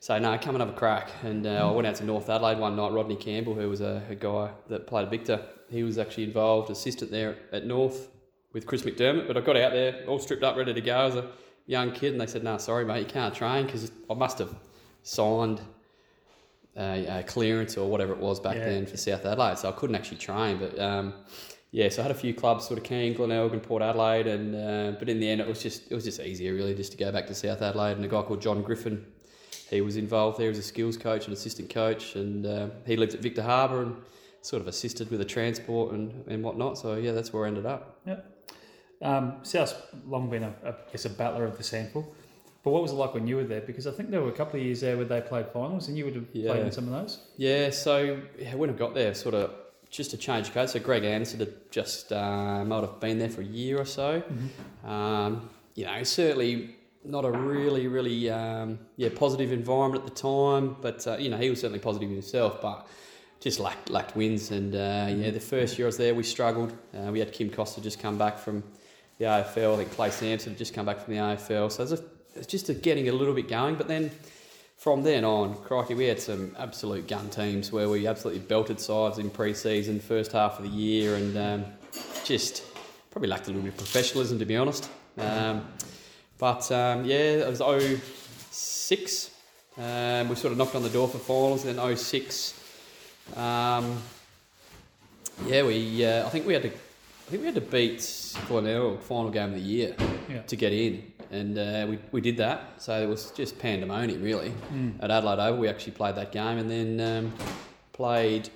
say, 0.01 0.19
no, 0.19 0.37
come 0.37 0.55
and 0.55 0.61
have 0.61 0.69
a 0.69 0.77
crack. 0.77 1.09
And 1.23 1.47
uh, 1.47 1.67
I 1.67 1.71
went 1.71 1.87
out 1.87 1.95
to 1.95 2.05
North 2.05 2.29
Adelaide 2.29 2.59
one 2.59 2.75
night. 2.75 2.91
Rodney 2.91 3.15
Campbell, 3.15 3.55
who 3.55 3.67
was 3.67 3.81
a, 3.81 4.03
a, 4.09 4.15
guy 4.15 4.51
that 4.69 4.85
played 4.85 5.05
at 5.05 5.09
Victor, 5.09 5.41
he 5.71 5.81
was 5.81 5.97
actually 5.97 6.25
involved, 6.25 6.69
assistant 6.69 7.09
there 7.09 7.35
at 7.51 7.65
North 7.65 8.09
with 8.53 8.65
Chris 8.65 8.83
McDermott. 8.83 9.27
But 9.27 9.37
I 9.37 9.41
got 9.41 9.57
out 9.57 9.71
there, 9.71 10.03
all 10.07 10.19
stripped 10.19 10.43
up, 10.43 10.55
ready 10.55 10.73
to 10.73 10.81
go 10.81 10.97
as 10.97 11.15
a 11.15 11.29
young 11.65 11.91
kid. 11.91 12.13
And 12.13 12.21
they 12.21 12.27
said, 12.27 12.43
no, 12.43 12.53
nah, 12.53 12.57
sorry, 12.57 12.85
mate, 12.85 12.99
you 12.99 13.05
can't 13.05 13.33
train 13.33 13.65
because 13.65 13.91
I 14.09 14.13
must 14.13 14.39
have 14.39 14.55
signed 15.03 15.61
a, 16.75 17.19
a, 17.19 17.23
clearance 17.23 17.77
or 17.77 17.89
whatever 17.89 18.13
it 18.13 18.19
was 18.19 18.39
back 18.39 18.55
yeah. 18.55 18.65
then 18.65 18.85
for 18.85 18.97
South 18.97 19.25
Adelaide. 19.25 19.57
So 19.57 19.69
I 19.69 19.71
couldn't 19.73 19.95
actually 19.95 20.17
train. 20.17 20.57
But 20.57 20.79
um, 20.79 21.13
yeah, 21.71 21.89
so 21.89 22.01
I 22.01 22.03
had 22.03 22.11
a 22.11 22.19
few 22.19 22.33
clubs, 22.33 22.67
sort 22.67 22.79
of 22.79 22.85
Keene, 22.85 23.13
Glenelg, 23.13 23.53
and 23.53 23.61
Port 23.63 23.81
Adelaide. 23.81 24.27
And 24.27 24.55
uh, 24.55 24.97
but 24.99 25.09
in 25.09 25.19
the 25.19 25.29
end, 25.29 25.41
it 25.41 25.47
was 25.47 25.61
just 25.61 25.91
it 25.91 25.95
was 25.95 26.03
just 26.03 26.19
easier, 26.19 26.53
really, 26.53 26.73
just 26.73 26.91
to 26.91 26.97
go 26.97 27.11
back 27.11 27.27
to 27.27 27.35
South 27.35 27.61
Adelaide. 27.61 27.97
And 27.97 28.05
a 28.05 28.07
guy 28.07 28.21
called 28.21 28.41
John 28.41 28.61
Griffin 28.61 29.05
he 29.69 29.81
was 29.81 29.97
involved 29.97 30.39
there 30.39 30.49
as 30.49 30.57
a 30.57 30.63
skills 30.63 30.97
coach 30.97 31.25
and 31.25 31.33
assistant 31.33 31.69
coach, 31.69 32.15
and 32.15 32.45
uh, 32.45 32.67
he 32.85 32.95
lived 32.95 33.13
at 33.13 33.19
Victor 33.19 33.43
Harbor 33.43 33.83
and 33.83 33.95
sort 34.41 34.61
of 34.61 34.67
assisted 34.67 35.09
with 35.09 35.19
the 35.19 35.25
transport 35.25 35.93
and, 35.93 36.23
and 36.27 36.43
whatnot. 36.43 36.77
So 36.77 36.95
yeah, 36.95 37.11
that's 37.11 37.33
where 37.33 37.45
I 37.45 37.49
ended 37.49 37.65
up. 37.65 37.99
Yeah. 38.05 38.19
Um, 39.01 39.37
South's 39.43 39.75
long 40.07 40.29
been 40.29 40.43
a, 40.43 40.53
a, 40.63 40.69
I 40.69 40.91
guess 40.91 41.05
a 41.05 41.09
battler 41.09 41.45
of 41.45 41.57
the 41.57 41.63
SANFL. 41.63 42.05
But 42.63 42.71
what 42.71 42.81
was 42.81 42.91
it 42.91 42.95
like 42.95 43.13
when 43.13 43.27
you 43.27 43.37
were 43.37 43.43
there? 43.43 43.61
Because 43.61 43.87
I 43.87 43.91
think 43.91 44.09
there 44.09 44.21
were 44.21 44.29
a 44.29 44.33
couple 44.33 44.59
of 44.59 44.65
years 44.65 44.81
there 44.81 44.97
where 44.97 45.05
they 45.05 45.21
played 45.21 45.47
finals, 45.53 45.87
and 45.87 45.97
you 45.97 46.05
would 46.05 46.15
have 46.15 46.25
yeah. 46.33 46.51
played 46.51 46.65
in 46.65 46.71
some 46.71 46.91
of 46.91 47.01
those. 47.01 47.19
Yeah. 47.37 47.69
So 47.69 48.19
yeah, 48.37 48.55
when 48.55 48.69
I 48.69 48.73
got 48.73 48.93
there, 48.93 49.13
sort 49.13 49.35
of 49.35 49.51
just 49.89 50.11
to 50.11 50.17
change 50.17 50.49
of 50.49 50.53
coach. 50.53 50.69
So 50.69 50.79
Greg 50.79 51.03
Anderson 51.03 51.39
had 51.39 51.71
just 51.71 52.11
uh, 52.11 52.65
might 52.65 52.81
have 52.81 52.99
been 52.99 53.19
there 53.19 53.29
for 53.29 53.41
a 53.41 53.45
year 53.45 53.79
or 53.79 53.85
so. 53.85 54.21
Mm-hmm. 54.21 54.89
Um, 54.89 55.49
you 55.75 55.85
know, 55.85 56.03
certainly 56.03 56.75
not 57.05 57.23
a 57.23 57.31
really, 57.31 57.87
really 57.87 58.29
um, 58.29 58.79
yeah 58.97 59.09
positive 59.15 59.51
environment 59.51 60.03
at 60.03 60.13
the 60.13 60.21
time. 60.21 60.75
But 60.81 61.07
uh, 61.07 61.17
you 61.17 61.29
know, 61.29 61.37
he 61.37 61.49
was 61.49 61.61
certainly 61.61 61.79
positive 61.79 62.09
himself, 62.09 62.61
but 62.61 62.87
just 63.39 63.59
lacked 63.59 63.89
lacked 63.89 64.15
wins. 64.15 64.51
And 64.51 64.75
uh, 64.75 65.07
yeah, 65.09 65.31
the 65.31 65.39
first 65.39 65.77
year 65.77 65.87
I 65.87 65.89
was 65.89 65.97
there, 65.97 66.13
we 66.13 66.23
struggled. 66.23 66.73
Uh, 66.93 67.11
we 67.11 67.19
had 67.19 67.31
Kim 67.31 67.49
Costa 67.49 67.79
just 67.79 67.99
come 67.99 68.17
back 68.17 68.37
from 68.37 68.63
the 69.17 69.25
AFL. 69.25 69.73
I 69.73 69.77
think 69.77 69.91
Clay 69.91 70.09
Sampson 70.09 70.51
had 70.51 70.57
just 70.57 70.73
come 70.73 70.85
back 70.85 70.99
from 70.99 71.13
the 71.13 71.19
AFL. 71.19 71.71
So 71.71 71.83
it's 71.83 71.91
it 72.35 72.47
just 72.47 72.69
a 72.69 72.73
getting 72.73 73.09
a 73.09 73.11
little 73.11 73.33
bit 73.33 73.47
going. 73.47 73.75
But 73.75 73.87
then 73.87 74.11
from 74.77 75.03
then 75.03 75.25
on, 75.25 75.55
crikey, 75.55 75.95
we 75.95 76.05
had 76.05 76.19
some 76.19 76.55
absolute 76.57 77.07
gun 77.07 77.29
teams 77.29 77.71
where 77.71 77.89
we 77.89 78.05
absolutely 78.07 78.41
belted 78.41 78.79
sides 78.79 79.17
in 79.17 79.29
pre-season, 79.29 79.99
first 79.99 80.31
half 80.31 80.59
of 80.59 80.63
the 80.63 80.69
year, 80.69 81.15
and 81.15 81.37
um, 81.37 81.65
just 82.23 82.63
probably 83.11 83.29
lacked 83.29 83.45
a 83.45 83.47
little 83.47 83.63
bit 83.63 83.71
of 83.71 83.77
professionalism, 83.77 84.37
to 84.39 84.45
be 84.45 84.55
honest. 84.55 84.89
Um, 85.17 85.65
but 86.37 86.71
um, 86.71 87.05
yeah, 87.05 87.47
it 87.47 87.49
was 87.49 87.59
06. 88.51 89.31
Um, 89.77 90.29
we 90.29 90.35
sort 90.35 90.51
of 90.51 90.57
knocked 90.57 90.75
on 90.75 90.83
the 90.83 90.89
door 90.89 91.07
for 91.07 91.17
finals. 91.17 91.63
Then 91.63 91.95
06. 91.95 92.53
Um, 93.35 93.97
yeah, 95.45 95.63
we. 95.63 96.05
Uh, 96.05 96.25
I 96.25 96.29
think 96.29 96.45
we 96.45 96.53
had 96.53 96.63
to. 96.63 96.71
I 97.27 97.29
think 97.29 97.41
we 97.41 97.47
had 97.47 97.55
to 97.55 97.61
beat 97.61 97.99
Glenelg 98.47 99.01
final 99.01 99.29
game 99.29 99.49
of 99.49 99.55
the 99.55 99.59
year 99.59 99.97
yeah. 100.29 100.43
to 100.43 100.55
get 100.55 100.71
in, 100.71 101.11
and 101.29 101.57
uh, 101.59 101.85
we, 101.89 101.99
we 102.13 102.21
did 102.21 102.37
that. 102.37 102.75
So 102.77 102.97
it 103.01 103.05
was 103.05 103.31
just 103.31 103.59
pandemonium 103.59 104.23
really 104.23 104.53
mm. 104.73 104.93
at 105.03 105.11
Adelaide 105.11 105.39
Oval. 105.39 105.59
We 105.59 105.67
actually 105.67 105.91
played 105.91 106.15
that 106.15 106.31
game, 106.31 106.57
and 106.57 106.71
then 106.71 107.01
um, 107.01 107.33
played. 107.91 108.49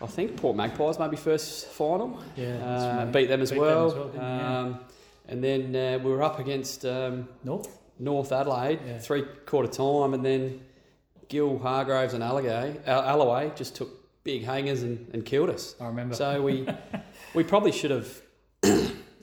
I 0.00 0.06
think 0.06 0.38
Port 0.38 0.56
Magpies 0.56 0.98
maybe 0.98 1.16
first 1.16 1.66
final. 1.68 2.18
Yeah, 2.34 2.56
uh, 2.64 3.04
beat 3.04 3.26
them 3.26 3.42
as 3.42 3.50
beat 3.50 3.60
well. 3.60 3.90
Them 3.90 4.08
as 4.08 4.16
well 4.16 4.24
um, 4.24 4.80
and 5.28 5.44
then 5.44 5.76
uh, 5.76 5.98
we 6.02 6.10
were 6.10 6.22
up 6.22 6.38
against 6.38 6.86
um, 6.86 7.28
North 7.44 7.78
North 7.98 8.32
Adelaide 8.32 8.80
yeah. 8.86 8.98
three 8.98 9.24
quarter 9.44 9.68
time, 9.68 10.14
and 10.14 10.24
then 10.24 10.62
Gil 11.28 11.58
Hargraves 11.58 12.14
and 12.14 12.22
Alloway, 12.22 12.80
Alloway 12.86 13.54
just 13.54 13.76
took 13.76 14.02
big 14.24 14.44
hangers 14.44 14.82
and, 14.82 15.08
and 15.12 15.24
killed 15.24 15.50
us. 15.50 15.74
I 15.80 15.86
remember. 15.86 16.14
So 16.14 16.42
we 16.42 16.66
we 17.34 17.44
probably 17.44 17.72
should 17.72 17.90
have 17.90 18.22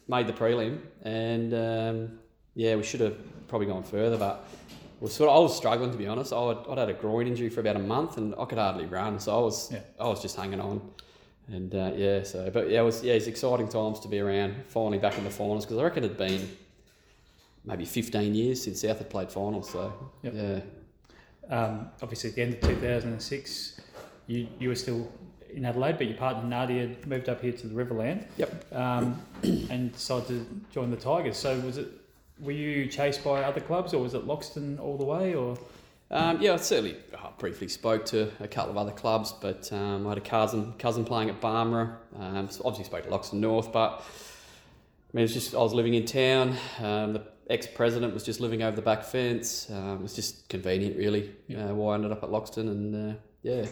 made 0.08 0.28
the 0.28 0.34
prelim, 0.34 0.80
and 1.04 1.54
um, 1.54 2.20
yeah, 2.56 2.76
we 2.76 2.84
should 2.84 3.02
have 3.02 3.18
probably 3.48 3.68
gone 3.68 3.84
further, 3.84 4.18
but. 4.18 4.48
Was 5.02 5.14
sort 5.14 5.30
of, 5.30 5.38
I 5.38 5.40
was 5.40 5.56
struggling 5.56 5.92
to 5.94 5.98
be 5.98 6.08
honest. 6.08 6.34
I'd, 6.34 6.58
I'd 6.70 6.78
had 6.78 6.90
a 6.90 6.94
groin 6.94 7.26
injury 7.26 7.48
for 7.48 7.62
about 7.62 7.78
a 7.78 7.80
month 7.80 8.18
and 8.18 8.36
I 8.38 8.44
could 8.44 8.58
hardly 8.58 8.86
run, 8.86 9.18
so 9.18 9.34
I 9.34 9.42
was 9.42 9.72
yeah. 9.72 9.80
I 9.98 10.10
was 10.10 10.22
just 10.22 10.36
hanging 10.36 10.60
on. 10.60 10.82
And 11.48 11.74
uh, 11.74 11.92
yeah, 11.96 12.24
so 12.24 12.50
but 12.52 12.70
yeah, 12.70 12.82
it 12.82 12.84
was 12.84 13.02
yeah, 13.02 13.14
it's 13.14 13.28
exciting 13.28 13.70
times 13.70 14.02
to 14.02 14.08
be 14.10 14.20
around. 14.20 14.56
Finally 14.68 15.00
back 15.00 15.18
in 15.18 15.24
the 15.24 15.30
finals 15.30 15.66
because 15.66 15.78
I 15.78 15.84
reckon 15.84 16.04
it'd 16.04 16.18
been 16.18 16.50
maybe 17.66 17.86
15 17.86 18.36
years 18.36 18.62
since 18.64 18.82
South 18.82 18.98
had 18.98 19.10
played 19.10 19.32
finals. 19.32 19.70
So 19.70 19.94
yep. 20.22 20.34
yeah. 20.36 20.60
Um, 21.50 21.90
obviously, 22.02 22.30
at 22.30 22.36
the 22.36 22.42
end 22.44 22.54
of 22.56 22.62
2006, 22.62 23.82
you 24.28 24.48
you 24.60 24.70
were 24.70 24.76
still 24.76 25.12
in 25.54 25.66
Adelaide, 25.66 25.98
but 25.98 26.08
your 26.08 26.18
partner 26.18 26.44
Nadia 26.44 26.96
moved 27.06 27.30
up 27.30 27.42
here 27.42 27.52
to 27.52 27.68
the 27.68 27.74
Riverland. 27.74 28.26
Yep. 28.38 28.74
Um, 28.74 29.22
and 29.44 29.92
decided 29.92 30.28
to 30.28 30.48
join 30.72 30.92
the 30.92 30.98
Tigers. 30.98 31.38
So 31.38 31.60
was 31.60 31.78
it? 31.78 31.88
Were 32.40 32.52
you 32.52 32.88
chased 32.88 33.24
by 33.24 33.44
other 33.44 33.60
clubs, 33.60 33.94
or 33.94 34.02
was 34.02 34.14
it 34.14 34.26
Loxton 34.26 34.80
all 34.80 34.98
the 34.98 35.04
way, 35.04 35.36
or? 35.36 35.58
Um, 36.12 36.42
yeah, 36.42 36.54
I 36.54 36.58
certainly 36.58 36.98
I 37.16 37.30
briefly 37.38 37.68
spoke 37.68 38.06
to 38.08 38.32
a 38.40 38.48
couple 38.48 38.72
of 38.72 38.78
other 38.78 38.92
clubs, 38.92 39.32
but 39.32 39.72
um, 39.72 40.08
I 40.08 40.12
had 40.12 40.18
a 40.18 40.22
cousin 40.22 40.74
cousin 40.80 41.06
playing 41.06 41.30
at 41.30 41.40
Barmera. 41.40 41.96
Um, 42.18 42.50
so 42.50 42.64
obviously 42.66 42.86
spoke 42.86 43.04
to 43.04 43.10
Loxton 43.10 43.40
North, 43.40 43.72
but 43.72 44.02
I 44.02 45.18
mean, 45.18 45.26
it's 45.26 45.34
just 45.34 45.54
I 45.54 45.60
was 45.60 45.74
living 45.74 45.94
in 45.94 46.06
town. 46.06 46.56
Um, 46.80 47.14
the 47.14 47.24
ex 47.50 47.68
president 47.68 48.14
was 48.14 48.24
just 48.24 48.40
living 48.40 48.64
over 48.64 48.76
the 48.76 48.82
back 48.82 49.04
fence. 49.04 49.70
Um, 49.70 49.96
it 49.96 50.02
was 50.02 50.16
just 50.16 50.50
convenient, 50.50 50.98
really. 50.98 51.32
Yeah. 51.48 51.70
Uh, 51.70 51.74
why 51.74 51.92
I 51.92 51.96
ended 51.96 52.12
up 52.12 52.24
at 52.24 52.30
Loxton, 52.30 52.70
and 52.70 53.14
uh, 53.14 53.16
yeah. 53.44 53.66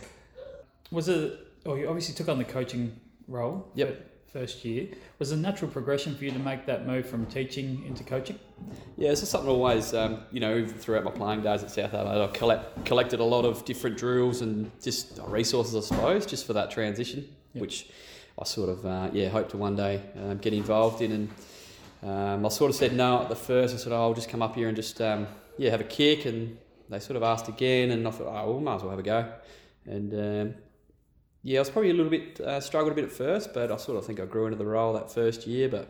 Was 0.92 1.10
it? 1.10 1.47
Oh, 1.68 1.76
you 1.76 1.88
obviously 1.88 2.16
took 2.16 2.30
on 2.30 2.38
the 2.38 2.46
coaching 2.46 3.00
role. 3.28 3.70
Yep 3.76 4.08
first 4.38 4.64
year. 4.66 4.88
Was 5.20 5.32
a 5.32 5.38
natural 5.38 5.72
progression 5.72 6.16
for 6.16 6.26
you 6.26 6.32
to 6.32 6.40
make 6.40 6.66
that 6.66 6.86
move 6.86 7.08
from 7.08 7.26
teaching 7.26 7.84
into 7.88 8.04
coaching? 8.04 8.38
Yeah, 8.96 9.10
this 9.10 9.24
is 9.24 9.30
something 9.30 9.50
always, 9.50 9.94
um, 9.94 10.24
you 10.32 10.40
know, 10.40 10.68
throughout 10.68 11.04
my 11.04 11.12
playing 11.12 11.42
days 11.42 11.64
at 11.64 11.72
South 11.72 11.94
Adelaide, 11.94 12.24
I 12.24 12.28
collect, 12.28 12.86
collected 12.86 13.20
a 13.20 13.24
lot 13.24 13.46
of 13.46 13.66
different 13.66 13.98
drills 13.98 14.42
and 14.42 14.70
just 14.82 15.20
resources, 15.28 15.76
I 15.76 15.96
suppose, 15.96 16.26
just 16.26 16.46
for 16.46 16.54
that 16.54 16.70
transition, 16.70 17.28
yep. 17.54 17.62
which 17.62 17.90
I 18.40 18.44
sort 18.44 18.70
of, 18.70 18.86
uh, 18.86 19.10
yeah, 19.14 19.30
hope 19.30 19.50
to 19.50 19.58
one 19.58 19.76
day 19.76 20.02
um, 20.22 20.38
get 20.38 20.54
involved 20.54 21.02
in. 21.02 21.12
And 21.12 22.10
um, 22.10 22.46
I 22.46 22.50
sort 22.50 22.70
of 22.70 22.76
said 22.76 22.94
no 22.94 23.22
at 23.22 23.30
the 23.30 23.36
first. 23.36 23.74
I 23.74 23.78
said, 23.78 23.92
oh, 23.92 24.02
I'll 24.02 24.14
just 24.14 24.30
come 24.30 24.42
up 24.42 24.56
here 24.56 24.68
and 24.68 24.76
just, 24.76 25.02
um, 25.02 25.28
yeah, 25.58 25.72
have 25.72 25.82
a 25.82 25.86
kick. 25.86 26.26
And 26.26 26.58
they 26.90 27.00
sort 27.00 27.18
of 27.18 27.24
asked 27.24 27.48
again, 27.48 27.92
and 27.92 28.08
I 28.08 28.12
thought, 28.12 28.28
oh, 28.28 28.52
well, 28.52 28.60
might 28.60 28.76
as 28.76 28.82
well 28.82 28.92
have 28.92 29.00
a 29.00 29.04
go. 29.04 29.32
And 29.86 30.14
um, 30.14 30.56
yeah, 31.48 31.60
I 31.60 31.62
was 31.62 31.70
probably 31.70 31.92
a 31.92 31.94
little 31.94 32.10
bit 32.10 32.42
uh, 32.42 32.60
struggled 32.60 32.92
a 32.92 32.96
bit 32.96 33.06
at 33.06 33.12
first, 33.12 33.54
but 33.54 33.72
I 33.72 33.78
sort 33.78 33.98
of 33.98 34.06
think 34.06 34.20
I 34.20 34.26
grew 34.26 34.48
into 34.48 34.58
the 34.58 34.66
role 34.66 34.92
that 34.94 35.10
first 35.10 35.48
year. 35.48 35.70
But 35.70 35.88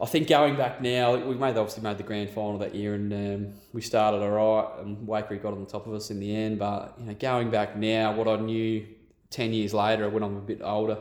I 0.00 0.06
think 0.06 0.26
going 0.26 0.56
back 0.56 0.80
now, 0.80 1.14
we 1.14 1.36
made 1.36 1.56
obviously 1.56 1.84
made 1.84 1.96
the 1.96 2.02
grand 2.02 2.30
final 2.30 2.58
that 2.58 2.74
year, 2.74 2.94
and 2.94 3.12
um, 3.12 3.54
we 3.72 3.80
started 3.80 4.18
all 4.20 4.30
right, 4.30 4.80
and 4.84 5.06
Waikerie 5.06 5.40
got 5.40 5.52
on 5.52 5.60
the 5.60 5.70
top 5.70 5.86
of 5.86 5.94
us 5.94 6.10
in 6.10 6.18
the 6.18 6.34
end. 6.34 6.58
But 6.58 6.96
you 6.98 7.06
know, 7.06 7.14
going 7.14 7.50
back 7.50 7.76
now, 7.76 8.14
what 8.14 8.26
I 8.26 8.34
knew 8.34 8.84
ten 9.30 9.52
years 9.52 9.72
later 9.72 10.10
when 10.10 10.24
I'm 10.24 10.36
a 10.36 10.40
bit 10.40 10.60
older, 10.60 10.98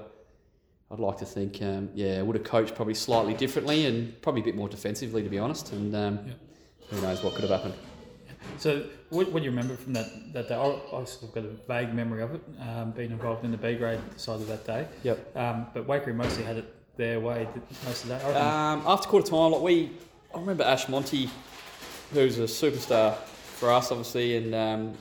I'd 0.92 1.00
like 1.00 1.18
to 1.18 1.25
think, 1.25 1.60
um, 1.63 1.89
yeah, 1.96 2.20
I 2.20 2.22
would 2.22 2.36
have 2.36 2.46
coached 2.46 2.75
probably 2.75 2.94
slightly 2.94 3.34
differently 3.34 3.88
and 3.88 4.22
probably 4.22 4.42
a 4.42 4.46
bit 4.46 4.56
more 4.56 4.70
defensively, 4.70 5.24
to 5.24 5.30
be 5.30 5.39
honest. 5.39 5.72
And 5.72 5.96
um, 5.96 6.20
Yeah. 6.27 6.34
who 6.92 7.01
knows 7.01 7.24
what 7.24 7.34
could 7.34 7.50
have 7.50 7.60
happened. 7.60 7.74
So, 8.57 8.85
what, 9.09 9.31
what 9.31 9.39
do 9.39 9.45
you 9.45 9.51
remember 9.51 9.75
from 9.75 9.93
that, 9.93 10.33
that 10.33 10.47
day? 10.47 10.55
I, 10.55 10.65
I 10.65 11.03
sort 11.05 11.23
of 11.23 11.33
got 11.33 11.43
a 11.45 11.50
vague 11.67 11.93
memory 11.93 12.21
of 12.21 12.35
it, 12.35 12.41
um, 12.62 12.91
being 12.91 13.12
involved 13.12 13.43
in 13.43 13.51
the 13.51 13.57
B 13.57 13.75
grade 13.75 14.00
side 14.17 14.41
of 14.41 14.47
that 14.47 14.65
day. 14.65 14.88
Yep. 15.03 15.35
Um, 15.38 15.67
but 15.73 15.88
Waikerie 15.88 16.15
mostly 16.15 16.43
had 16.43 16.57
it 16.57 16.97
their 16.97 17.19
way 17.19 17.47
most 17.85 18.03
of 18.03 18.09
the 18.09 18.17
day. 18.17 18.23
Um, 18.35 18.83
after 18.85 19.09
quarter 19.09 19.29
time, 19.29 19.51
like 19.51 19.62
we, 19.62 19.91
I 20.33 20.39
remember 20.39 20.63
Ash 20.63 20.88
Monty, 20.88 21.29
who's 22.12 22.38
a 22.39 22.43
superstar 22.43 23.15
for 23.15 23.71
us, 23.71 23.91
obviously, 23.91 24.38
and 24.38 24.53
um, 24.53 24.93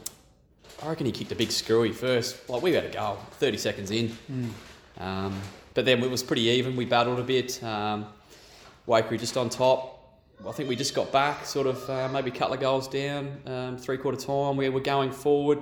I 0.82 0.88
reckon 0.88 1.06
he 1.06 1.12
kicked 1.12 1.32
a 1.32 1.36
big 1.36 1.50
screwy 1.50 1.92
first. 1.92 2.48
Like 2.48 2.62
we 2.62 2.72
had 2.72 2.84
a 2.84 2.90
goal, 2.90 3.18
thirty 3.32 3.58
seconds 3.58 3.90
in, 3.90 4.16
um, 4.98 5.38
but 5.74 5.84
then 5.84 6.02
it 6.02 6.10
was 6.10 6.22
pretty 6.22 6.42
even. 6.42 6.76
We 6.76 6.84
battled 6.84 7.18
a 7.18 7.22
bit. 7.22 7.62
Um, 7.62 8.06
Waikerie 8.88 9.20
just 9.20 9.36
on 9.36 9.48
top. 9.48 10.01
I 10.46 10.52
think 10.52 10.68
we 10.68 10.76
just 10.76 10.94
got 10.94 11.12
back, 11.12 11.44
sort 11.46 11.66
of 11.66 11.88
uh, 11.88 12.08
maybe 12.08 12.30
a 12.30 12.34
couple 12.34 12.54
of 12.54 12.60
goals 12.60 12.88
down, 12.88 13.40
um, 13.46 13.76
three 13.78 13.96
quarter 13.96 14.18
time. 14.18 14.56
We 14.56 14.68
were 14.68 14.80
going 14.80 15.12
forward, 15.12 15.60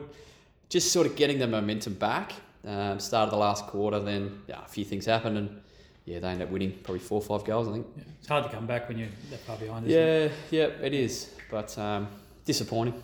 just 0.69 0.93
sort 0.93 1.07
of 1.07 1.17
getting 1.17 1.39
the 1.39 1.47
momentum 1.47 1.95
back. 1.95 2.33
Um, 2.67 2.99
start 3.01 3.25
of 3.25 3.31
the 3.31 3.39
last 3.39 3.67
quarter, 3.67 4.01
then 4.01 4.43
yeah, 4.47 4.63
a 4.65 4.69
few 4.69 4.85
things 4.85 5.07
happened, 5.07 5.39
and 5.39 5.61
yeah, 6.05 6.19
they 6.19 6.29
ended 6.29 6.47
up 6.47 6.53
winning 6.53 6.73
probably 6.83 6.99
four 7.01 7.19
or 7.21 7.23
five 7.23 7.47
goals, 7.47 7.69
I 7.69 7.73
think. 7.73 7.87
yeah. 7.97 8.03
It's 8.19 8.29
hard 8.29 8.45
to 8.45 8.51
come 8.51 8.67
back 8.67 8.87
when 8.89 8.99
you're 8.99 9.09
that 9.31 9.41
far 9.41 9.57
behind. 9.57 9.87
Isn't 9.87 9.99
it? 9.99 10.33
Yeah, 10.51 10.61
yeah, 10.61 10.87
it 10.87 10.93
is, 10.93 11.35
but 11.51 11.77
um, 11.79 12.09
disappointing. 12.45 13.03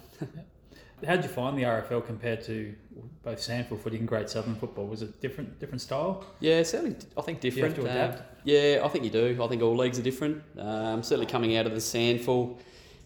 How 1.05 1.15
did 1.17 1.25
you 1.25 1.31
find 1.31 1.59
the 1.59 1.65
RFL 1.65 2.07
compared 2.07 2.43
to 2.45 2.75
both 3.23 3.39
SANFL 3.39 3.79
footy 3.81 3.99
and 3.99 4.09
Great 4.09 4.31
Southern 4.31 4.55
football? 4.55 4.87
Was 4.87 5.03
it 5.03 5.21
different, 5.21 5.59
different 5.61 5.83
style? 5.83 6.25
Yeah, 6.41 6.63
certainly. 6.63 6.97
I 7.19 7.21
think 7.21 7.41
Do 7.41 7.49
you 7.49 7.63
have 7.63 7.75
different. 7.75 7.91
to 7.95 8.03
Um, 8.05 8.11
adapt? 8.11 8.23
yeah, 8.45 8.81
I 8.83 8.89
think 8.89 9.05
you 9.05 9.11
do. 9.11 9.39
I 9.43 9.47
think 9.49 9.63
all 9.63 9.77
leagues 9.77 9.99
are 9.99 10.03
different. 10.03 10.43
Um, 10.59 11.03
certainly 11.03 11.27
coming 11.27 11.57
out 11.57 11.67
of 11.67 11.73
the 11.73 11.81
SANFL, 11.81 12.57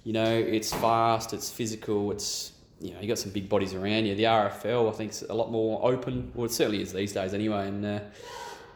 you 0.05 0.13
know, 0.13 0.25
it's 0.39 0.73
fast, 0.73 1.33
it's 1.33 1.51
physical, 1.51 2.13
it's 2.13 2.53
you 2.81 2.95
know, 2.95 3.01
you 3.01 3.09
got 3.09 3.19
some 3.19 3.33
big 3.33 3.49
bodies 3.49 3.75
around 3.75 4.07
you. 4.07 4.15
The 4.15 4.23
RFL, 4.25 4.89
I 4.89 4.93
think, 4.93 5.11
is 5.11 5.23
a 5.29 5.35
lot 5.35 5.51
more 5.51 5.85
open. 5.85 6.31
Well, 6.35 6.47
it 6.47 6.53
certainly 6.53 6.81
is 6.81 6.93
these 6.95 7.13
days, 7.13 7.35
anyway. 7.35 7.69
And 7.69 7.85
uh, 7.85 8.01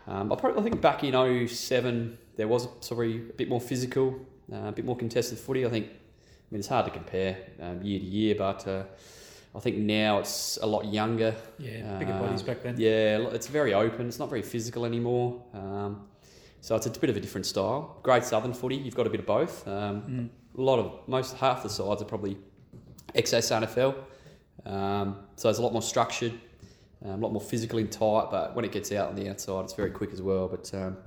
um, 0.06 0.30
I 0.30 0.37
probably 0.37 0.61
I 0.61 0.62
think 0.64 0.80
back 0.83 1.04
in 1.04 1.49
07, 1.49 2.18
there 2.37 2.47
was 2.49 2.68
sorry 2.80 3.16
a 3.16 3.33
bit 3.33 3.49
more 3.49 3.61
physical, 3.62 4.18
uh, 4.52 4.56
a 4.66 4.73
bit 4.73 4.85
more 4.85 4.97
contested 4.97 5.38
footy. 5.38 5.64
I 5.64 5.71
think. 5.71 5.87
Mean, 6.54 6.61
it's 6.61 6.68
hard 6.68 6.84
to 6.84 6.92
compare 6.92 7.37
um, 7.61 7.82
year 7.82 7.99
to 7.99 8.04
year, 8.04 8.34
but 8.37 8.64
uh, 8.68 8.84
I 9.56 9.58
think 9.58 9.76
now 9.76 10.20
it's 10.20 10.56
a 10.62 10.66
lot 10.66 10.84
younger. 10.84 11.34
Yeah, 11.58 11.99
bigger 11.99 12.12
Uh, 12.12 12.20
bodies 12.20 12.42
back 12.42 12.62
then. 12.62 12.76
Yeah, 12.78 13.26
it's 13.32 13.49
very 13.49 13.75
open. 13.75 14.06
It's 14.06 14.20
not 14.20 14.28
very 14.30 14.42
physical 14.42 14.84
anymore. 14.87 15.42
Um, 15.52 16.06
so 16.61 16.76
it's 16.76 16.87
a 16.87 16.90
bit 16.90 17.11
of 17.11 17.16
a 17.16 17.20
different 17.20 17.46
style. 17.46 17.99
Great 18.04 18.23
Southern 18.23 18.54
footy, 18.54 18.76
you've 18.76 18.94
got 18.94 19.04
a 19.04 19.11
bit 19.11 19.18
of 19.18 19.26
both. 19.26 19.66
Um, 19.66 20.02
Mm. 20.02 20.28
A 20.56 20.62
lot 20.62 20.78
of 20.78 21.08
most 21.08 21.37
half 21.38 21.64
the 21.64 21.68
sides 21.68 22.00
are 22.00 22.04
probably 22.04 22.37
ex-SANFL. 23.16 23.92
Um, 24.64 25.16
so 25.34 25.49
it's 25.49 25.58
a 25.58 25.62
lot 25.62 25.73
more 25.73 25.82
structured, 25.82 26.34
um, 27.04 27.14
a 27.14 27.16
lot 27.26 27.32
more 27.32 27.40
physical 27.42 27.80
and 27.80 27.90
tight. 27.90 28.28
But 28.30 28.54
when 28.54 28.64
it 28.64 28.70
gets 28.70 28.92
out 28.92 29.08
on 29.08 29.16
the 29.16 29.28
outside, 29.28 29.64
it's 29.64 29.75
very 29.75 29.90
quick 29.90 30.12
as 30.12 30.23
well. 30.23 30.46
But 30.46 30.73
um, 30.73 30.99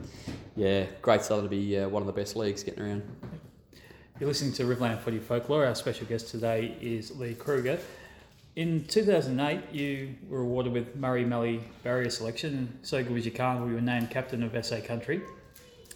yeah, 0.57 0.87
Great 1.01 1.21
Southern 1.21 1.45
to 1.45 1.49
be 1.49 1.77
uh, 1.79 1.87
one 1.87 2.03
of 2.03 2.07
the 2.07 2.11
best 2.21 2.35
leagues 2.35 2.63
getting 2.65 2.83
around. 2.83 3.03
You're 4.19 4.29
listening 4.29 4.53
to 4.53 4.63
Riverland 4.63 4.99
Footy 5.01 5.19
Folklore. 5.19 5.67
Our 5.67 5.75
special 5.75 6.07
guest 6.07 6.29
today 6.29 6.75
is 6.81 7.15
Lee 7.19 7.35
Kruger. 7.35 7.77
In 8.55 8.83
2008, 8.85 9.71
you 9.71 10.15
were 10.27 10.39
awarded 10.39 10.73
with 10.73 10.95
Murray 10.95 11.23
Mallee 11.23 11.61
Barrier 11.83 12.09
Selection. 12.09 12.79
So 12.81 13.03
good 13.03 13.15
as 13.15 13.25
you 13.25 13.31
can, 13.31 13.67
you 13.67 13.75
were 13.75 13.81
named 13.81 14.09
captain 14.09 14.41
of 14.41 14.65
SA 14.65 14.79
Country. 14.81 15.21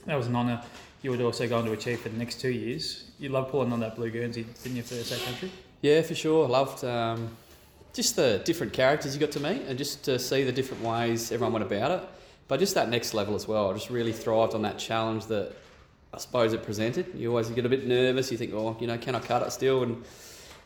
That 0.06 0.16
was 0.16 0.28
an 0.28 0.36
honour 0.36 0.62
you 1.02 1.10
would 1.10 1.20
also 1.20 1.48
go 1.48 1.58
on 1.58 1.66
to 1.66 1.72
achieve 1.72 2.02
for 2.02 2.10
the 2.10 2.18
next 2.18 2.40
two 2.40 2.52
years. 2.52 3.06
You 3.18 3.30
loved 3.30 3.50
pulling 3.50 3.74
on 3.74 3.80
that 3.80 3.96
blue 3.96 4.12
Guernsey, 4.12 4.46
didn't 4.62 4.76
you, 4.76 4.84
for 4.84 4.94
SA 4.94 5.16
Country? 5.26 5.52
Yeah, 5.82 6.04
for 6.04 6.14
sure. 6.14 6.48
Loved 6.48 6.84
um, 6.84 7.36
just 7.92 8.16
the 8.16 8.40
different 8.46 8.72
characters 8.72 9.16
you 9.16 9.20
got 9.20 9.32
to 9.32 9.40
meet 9.40 9.64
and 9.64 9.80
just 9.80 10.04
to 10.04 10.20
see 10.20 10.44
the 10.44 10.52
different 10.52 10.84
ways 10.84 11.32
everyone 11.32 11.54
went 11.54 11.66
about 11.66 11.90
it. 11.90 12.08
But 12.48 12.60
just 12.60 12.76
that 12.76 12.88
next 12.88 13.16
level 13.16 13.34
as 13.34 13.48
well. 13.48 13.72
I 13.72 13.74
just 13.74 13.90
really 13.90 14.14
thrived 14.14 14.54
on 14.54 14.62
that 14.62 14.78
challenge 14.78 15.26
that 15.26 15.56
I 16.14 16.18
suppose 16.18 16.54
it 16.54 16.64
presented. 16.64 17.08
You 17.16 17.30
always 17.30 17.50
get 17.50 17.66
a 17.66 17.70
bit 17.70 17.88
nervous. 17.88 18.32
You 18.32 18.38
think, 18.38 18.54
oh, 18.54 18.76
you 18.80 18.88
know, 18.88 18.98
can 18.98 19.16
I 19.16 19.20
cut 19.20 19.42
it 19.44 19.52
still? 19.52 19.84
And 19.84 20.04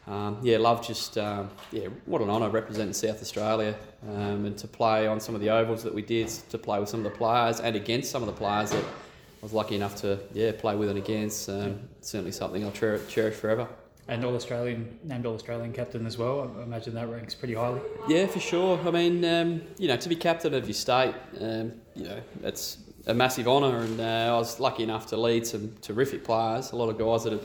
um, 0.07 0.39
yeah, 0.43 0.57
love 0.57 0.85
just 0.85 1.17
um, 1.17 1.49
yeah, 1.71 1.87
what 2.05 2.21
an 2.21 2.29
honour 2.29 2.49
representing 2.49 2.93
South 2.93 3.21
Australia 3.21 3.75
um, 4.07 4.45
and 4.45 4.57
to 4.57 4.67
play 4.67 5.07
on 5.07 5.19
some 5.19 5.33
of 5.33 5.41
the 5.41 5.49
ovals 5.49 5.83
that 5.83 5.93
we 5.93 6.01
did, 6.01 6.27
to 6.27 6.57
play 6.57 6.79
with 6.79 6.89
some 6.89 6.99
of 6.99 7.11
the 7.11 7.17
players 7.17 7.59
and 7.59 7.75
against 7.75 8.11
some 8.11 8.21
of 8.21 8.27
the 8.27 8.33
players 8.33 8.71
that 8.71 8.83
I 8.83 8.87
was 9.41 9.53
lucky 9.53 9.75
enough 9.75 9.95
to 9.97 10.19
yeah 10.33 10.51
play 10.51 10.75
with 10.75 10.89
and 10.89 10.97
against. 10.97 11.49
Um, 11.49 11.79
certainly 12.01 12.31
something 12.31 12.63
I'll 12.63 12.73
cher- 12.73 13.03
cherish 13.07 13.35
forever. 13.35 13.67
And 14.07 14.23
All 14.23 14.35
Australian, 14.35 14.99
named 15.03 15.25
All 15.25 15.33
Australian 15.33 15.73
captain 15.73 16.05
as 16.05 16.19
well. 16.19 16.53
I 16.59 16.61
imagine 16.61 16.93
that 16.93 17.09
ranks 17.09 17.33
pretty 17.33 17.55
highly. 17.55 17.81
Yeah, 18.07 18.27
for 18.27 18.39
sure. 18.39 18.79
I 18.85 18.91
mean, 18.91 19.25
um, 19.25 19.63
you 19.79 19.87
know, 19.87 19.97
to 19.97 20.09
be 20.09 20.15
captain 20.15 20.53
of 20.53 20.67
your 20.67 20.75
state, 20.75 21.15
um, 21.41 21.73
you 21.95 22.03
know, 22.03 22.21
it's 22.43 22.77
a 23.07 23.13
massive 23.13 23.47
honour, 23.47 23.77
and 23.79 23.99
uh, 23.99 24.33
I 24.35 24.37
was 24.37 24.59
lucky 24.59 24.83
enough 24.83 25.07
to 25.07 25.17
lead 25.17 25.45
some 25.45 25.73
terrific 25.81 26.23
players. 26.23 26.71
A 26.71 26.75
lot 26.75 26.89
of 26.89 26.97
guys 26.97 27.23
that 27.23 27.33
have, 27.33 27.43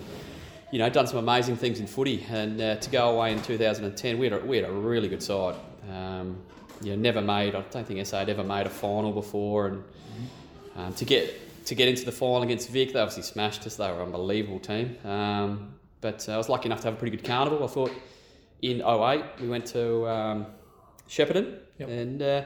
you 0.71 0.79
know, 0.79 0.88
done 0.88 1.07
some 1.07 1.19
amazing 1.19 1.57
things 1.57 1.81
in 1.81 1.87
footy, 1.87 2.25
and 2.31 2.61
uh, 2.61 2.76
to 2.76 2.90
go 2.90 3.11
away 3.17 3.33
in 3.33 3.43
2010, 3.43 4.19
we 4.19 4.26
had 4.26 4.40
a, 4.40 4.45
we 4.45 4.57
had 4.57 4.69
a 4.69 4.73
really 4.73 5.09
good 5.09 5.23
side. 5.23 5.55
Um, 5.90 6.38
you 6.83 6.97
know, 6.97 7.02
never 7.02 7.21
made. 7.21 7.55
I 7.55 7.61
don't 7.61 7.87
think 7.87 8.05
SA 8.07 8.21
had 8.21 8.29
ever 8.31 8.45
made 8.45 8.67
a 8.67 8.71
final 8.71 9.12
before, 9.12 9.67
and 9.67 9.85
um, 10.76 10.95
to 10.95 11.05
get 11.05 11.67
to 11.67 11.75
get 11.75 11.88
into 11.88 12.05
the 12.05 12.12
final 12.12 12.43
against 12.43 12.71
Vic, 12.71 12.93
they 12.93 12.99
obviously 12.99 13.23
smashed 13.23 13.67
us. 13.67 13.76
They 13.76 13.87
were 13.88 13.99
an 13.99 14.07
unbelievable 14.07 14.61
team. 14.61 14.97
Um, 15.05 15.75
but 16.00 16.26
uh, 16.29 16.33
I 16.33 16.37
was 16.38 16.49
lucky 16.49 16.67
enough 16.67 16.81
to 16.81 16.87
have 16.87 16.95
a 16.95 16.97
pretty 16.97 17.17
good 17.17 17.26
carnival. 17.26 17.62
I 17.62 17.67
thought 17.67 17.93
in 18.62 18.81
08 18.81 19.23
we 19.43 19.49
went 19.49 19.67
to 19.67 20.09
um, 20.09 20.47
Shepparton 21.09 21.59
Yep. 21.79 21.88
and 21.88 22.23
uh, 22.23 22.43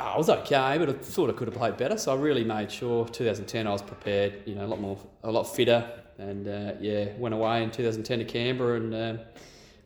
I 0.00 0.16
was 0.16 0.28
okay, 0.30 0.76
but 0.78 0.88
I 0.88 0.92
thought 0.92 1.30
I 1.30 1.32
could 1.32 1.48
have 1.48 1.56
played 1.56 1.76
better. 1.76 1.98
So 1.98 2.12
I 2.12 2.20
really 2.20 2.44
made 2.44 2.70
sure 2.72 3.06
2010 3.06 3.66
I 3.66 3.70
was 3.70 3.82
prepared. 3.82 4.42
You 4.46 4.54
know, 4.54 4.64
a 4.64 4.68
lot 4.68 4.80
more, 4.80 4.98
a 5.22 5.30
lot 5.30 5.44
fitter, 5.44 5.88
and 6.18 6.48
uh, 6.48 6.72
yeah, 6.80 7.06
went 7.18 7.34
away 7.34 7.62
in 7.62 7.70
2010 7.70 8.18
to 8.20 8.24
Canberra 8.24 8.76
and 8.76 8.94
um 8.94 9.20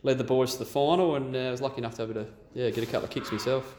led 0.02 0.18
the 0.18 0.24
boys 0.24 0.52
to 0.52 0.58
the 0.60 0.64
final. 0.64 1.16
And 1.16 1.34
uh, 1.34 1.38
I 1.40 1.50
was 1.50 1.60
lucky 1.60 1.78
enough 1.78 1.96
to 1.96 2.06
be 2.06 2.12
able 2.12 2.24
to 2.24 2.30
yeah 2.54 2.70
get 2.70 2.84
a 2.84 2.86
couple 2.86 3.04
of 3.04 3.10
kicks 3.10 3.32
myself. 3.32 3.76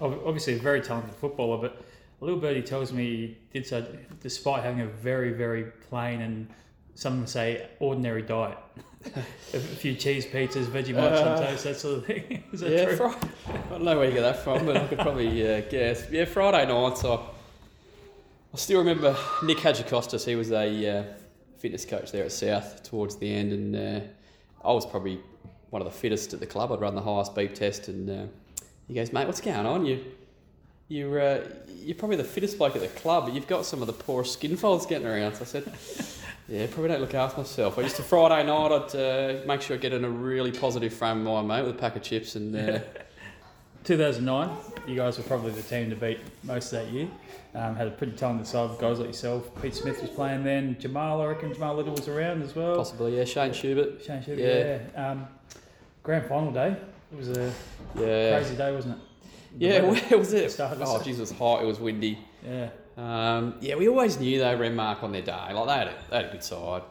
Ob- 0.00 0.20
Obviously, 0.24 0.54
a 0.54 0.58
very 0.58 0.80
talented 0.80 1.14
footballer, 1.14 1.58
but 1.58 1.82
a 2.20 2.24
little 2.24 2.38
birdie 2.40 2.62
tells 2.62 2.92
me 2.92 3.04
he 3.06 3.38
did 3.60 3.66
so 3.66 3.86
despite 4.20 4.62
having 4.62 4.82
a 4.82 4.86
very, 4.86 5.32
very 5.32 5.64
plain 5.88 6.20
and 6.20 6.48
some 6.94 7.20
would 7.20 7.28
say 7.28 7.68
ordinary 7.78 8.20
diet. 8.22 8.58
a 9.14 9.58
few 9.58 9.94
cheese 9.94 10.26
pizzas, 10.26 10.66
Vegemite 10.66 11.26
on 11.26 11.38
toast, 11.38 11.64
that 11.64 11.76
sort 11.76 11.98
of 11.98 12.06
thing. 12.06 12.44
Is 12.52 12.60
that 12.60 12.70
yeah, 12.70 12.84
true? 12.84 12.96
Fri- 12.96 13.30
I 13.48 13.68
don't 13.70 13.84
know 13.84 13.96
where 13.96 14.06
you 14.06 14.12
get 14.12 14.22
that 14.22 14.44
from, 14.44 14.66
but 14.66 14.76
I 14.76 14.86
could 14.86 14.98
probably 14.98 15.42
uh, 15.42 15.62
guess. 15.62 16.06
Yeah, 16.10 16.26
Friday 16.26 16.66
nights. 16.66 17.04
I, 17.04 17.14
I 17.14 18.56
still 18.56 18.78
remember 18.78 19.16
Nick 19.42 19.58
Hadjikostas. 19.58 20.26
He 20.26 20.36
was 20.36 20.52
a 20.52 20.98
uh, 20.98 21.04
fitness 21.58 21.86
coach 21.86 22.12
there 22.12 22.24
at 22.24 22.32
South 22.32 22.82
towards 22.82 23.16
the 23.16 23.32
end, 23.32 23.52
and 23.52 23.76
uh, 23.76 24.00
I 24.68 24.72
was 24.72 24.84
probably 24.84 25.20
one 25.70 25.80
of 25.80 25.86
the 25.86 25.98
fittest 25.98 26.34
at 26.34 26.40
the 26.40 26.46
club. 26.46 26.70
I'd 26.70 26.80
run 26.80 26.94
the 26.94 27.00
highest 27.00 27.34
beep 27.34 27.54
test, 27.54 27.88
and 27.88 28.10
uh, 28.10 28.26
he 28.86 28.94
goes, 28.94 29.14
"Mate, 29.14 29.26
what's 29.26 29.40
going 29.40 29.64
on? 29.64 29.86
You, 29.86 30.04
you're 30.88 31.20
uh, 31.20 31.40
you're 31.82 31.96
probably 31.96 32.16
the 32.18 32.24
fittest 32.24 32.58
bloke 32.58 32.76
at 32.76 32.82
the 32.82 32.88
club, 32.88 33.24
but 33.24 33.34
you've 33.34 33.46
got 33.48 33.64
some 33.64 33.80
of 33.80 33.86
the 33.86 33.94
poorest 33.94 34.34
skin 34.34 34.58
folds 34.58 34.84
getting 34.84 35.06
around." 35.06 35.36
So 35.36 35.42
I 35.42 35.46
said. 35.46 36.16
Yeah, 36.50 36.66
probably 36.66 36.88
don't 36.88 37.00
look 37.00 37.14
after 37.14 37.38
myself. 37.38 37.78
I 37.78 37.82
used 37.82 37.94
to 37.96 38.02
Friday 38.02 38.44
night. 38.44 38.72
I'd 38.72 38.96
uh, 38.96 39.46
make 39.46 39.62
sure 39.62 39.76
I 39.76 39.78
get 39.78 39.92
in 39.92 40.04
a 40.04 40.10
really 40.10 40.50
positive 40.50 40.92
frame 40.92 41.18
of 41.18 41.24
mind, 41.24 41.46
mate, 41.48 41.62
with 41.64 41.76
a 41.76 41.78
pack 41.78 41.94
of 41.94 42.02
chips 42.02 42.34
and 42.34 42.54
uh, 42.56 42.80
2009, 43.84 44.50
you 44.88 44.96
guys 44.96 45.16
were 45.16 45.24
probably 45.24 45.52
the 45.52 45.62
team 45.62 45.90
to 45.90 45.96
beat 45.96 46.18
most 46.42 46.72
of 46.72 46.84
that 46.84 46.92
year. 46.92 47.08
Um, 47.54 47.74
had 47.76 47.86
a 47.86 47.90
pretty 47.92 48.12
talented 48.14 48.46
side 48.48 48.68
of 48.70 48.78
guys 48.80 48.98
like 48.98 49.08
yourself. 49.08 49.50
Pete 49.62 49.74
Smith 49.74 50.00
was 50.02 50.10
playing 50.10 50.42
then. 50.44 50.76
Jamal, 50.78 51.20
I 51.22 51.26
reckon 51.26 51.52
Jamal 51.54 51.76
Little 51.76 51.94
was 51.94 52.08
around 52.08 52.42
as 52.42 52.54
well. 52.54 52.76
Possibly, 52.76 53.16
yeah. 53.16 53.24
Shane 53.24 53.52
Schubert. 53.52 54.02
Shane 54.04 54.22
Shubert, 54.22 54.38
Yeah. 54.38 54.78
yeah. 54.94 55.10
Um, 55.10 55.28
grand 56.02 56.26
final 56.26 56.50
day. 56.52 56.76
It 57.12 57.16
was 57.16 57.28
a 57.30 57.52
Yeah. 57.96 58.38
crazy 58.38 58.56
day, 58.56 58.72
wasn't 58.72 58.96
it? 58.96 59.58
The 59.58 59.66
Yeah, 59.66 59.80
weather 59.82 60.00
where 60.08 60.18
was 60.18 60.32
it? 60.32 60.56
Oh, 60.60 60.64
us- 60.64 61.02
jeez, 61.06 61.14
it 61.14 61.20
was 61.20 61.30
hot. 61.32 61.62
It 61.62 61.66
was 61.66 61.78
windy. 61.80 62.18
Yeah. 62.44 62.70
Um, 63.00 63.54
yeah, 63.60 63.76
we 63.76 63.88
always 63.88 64.20
knew 64.20 64.38
they 64.38 64.44
Renmark 64.54 65.02
on 65.02 65.12
their 65.12 65.22
day. 65.22 65.52
Like 65.52 65.66
they 65.66 65.72
had, 65.72 65.88
a, 65.88 65.94
they 66.10 66.16
had 66.16 66.24
a 66.26 66.32
good 66.32 66.44
side. 66.44 66.82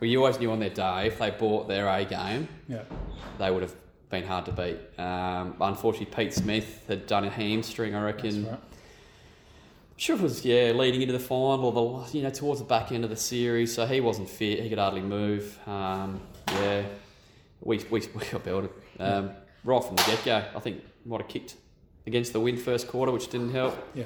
We 0.00 0.14
always 0.16 0.38
knew 0.38 0.50
on 0.50 0.58
their 0.58 0.68
day 0.70 1.06
if 1.06 1.18
they 1.18 1.30
bought 1.30 1.68
their 1.68 1.88
A 1.88 2.04
game, 2.04 2.48
Yeah. 2.68 2.82
they 3.38 3.50
would 3.50 3.62
have 3.62 3.74
been 4.10 4.24
hard 4.26 4.44
to 4.46 4.52
beat. 4.52 4.78
Um, 5.00 5.54
unfortunately, 5.60 6.14
Pete 6.14 6.34
Smith 6.34 6.84
had 6.86 7.06
done 7.06 7.24
a 7.24 7.30
hamstring, 7.30 7.94
I 7.94 8.04
reckon. 8.04 8.46
Right. 8.46 8.58
Sure, 9.96 10.16
it 10.16 10.22
was 10.22 10.44
yeah, 10.44 10.72
leading 10.72 11.00
into 11.00 11.12
the 11.12 11.20
final, 11.20 11.66
or 11.66 11.72
the 12.06 12.18
you 12.18 12.22
know 12.24 12.30
towards 12.30 12.60
the 12.60 12.66
back 12.66 12.90
end 12.92 13.04
of 13.04 13.10
the 13.10 13.16
series. 13.16 13.72
So 13.72 13.86
he 13.86 14.00
wasn't 14.00 14.28
fit; 14.28 14.60
he 14.60 14.68
could 14.68 14.78
hardly 14.78 15.00
move. 15.00 15.56
Um, 15.68 16.20
yeah, 16.48 16.82
we, 17.60 17.78
we, 17.90 18.00
we 18.14 18.24
got 18.30 18.42
belted 18.44 18.70
um, 18.98 19.30
right 19.62 19.82
from 19.82 19.94
the 19.96 20.02
get 20.02 20.24
go. 20.24 20.44
I 20.56 20.60
think 20.60 20.82
might 21.06 21.20
have 21.20 21.28
kicked 21.28 21.54
against 22.08 22.32
the 22.32 22.40
wind 22.40 22.60
first 22.60 22.88
quarter, 22.88 23.12
which 23.12 23.28
didn't 23.28 23.52
help. 23.52 23.76
Yeah. 23.94 24.04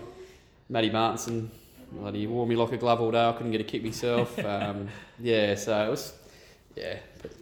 Matty 0.69 0.91
Martinson, 0.91 1.51
bloody 1.93 2.27
wore 2.27 2.47
me 2.47 2.57
like 2.57 2.73
a 2.73 2.77
glove 2.77 3.01
all 3.01 3.11
day. 3.11 3.29
I 3.29 3.33
couldn't 3.33 3.53
get 3.53 3.61
a 3.61 3.65
kick 3.65 3.83
myself. 3.83 4.39
um, 4.45 4.89
yeah, 5.19 5.55
so 5.55 5.87
it 5.87 5.91
was 5.91 6.13
yeah, 6.77 6.99
but 7.23 7.33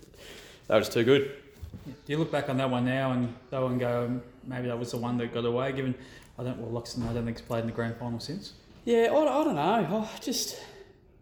that 0.68 0.76
was 0.76 0.88
too 0.88 1.04
good. 1.04 1.33
Do 1.87 1.92
you 2.12 2.18
look 2.18 2.33
back 2.33 2.49
on 2.49 2.56
that 2.59 2.71
one 2.71 2.85
now 2.85 3.12
and 3.12 3.35
though 3.50 3.66
and 3.66 3.78
go, 3.78 4.21
maybe 4.45 4.68
that 4.68 4.78
was 4.78 4.90
the 4.92 4.97
one 4.97 5.16
that 5.18 5.33
got 5.35 5.45
away? 5.45 5.73
Given 5.73 5.95
I 6.38 6.45
don't 6.45 6.59
well, 6.59 6.80
Loxton, 6.83 7.02
I 7.09 7.12
don't 7.12 7.25
think 7.25 7.38
he's 7.38 7.47
played 7.47 7.61
in 7.61 7.66
the 7.66 7.73
grand 7.73 7.97
final 7.97 8.21
since. 8.21 8.52
Yeah, 8.85 9.09
I, 9.12 9.16
I 9.40 9.45
don't 9.45 9.54
know. 9.56 9.87
Oh, 9.90 10.11
just 10.21 10.61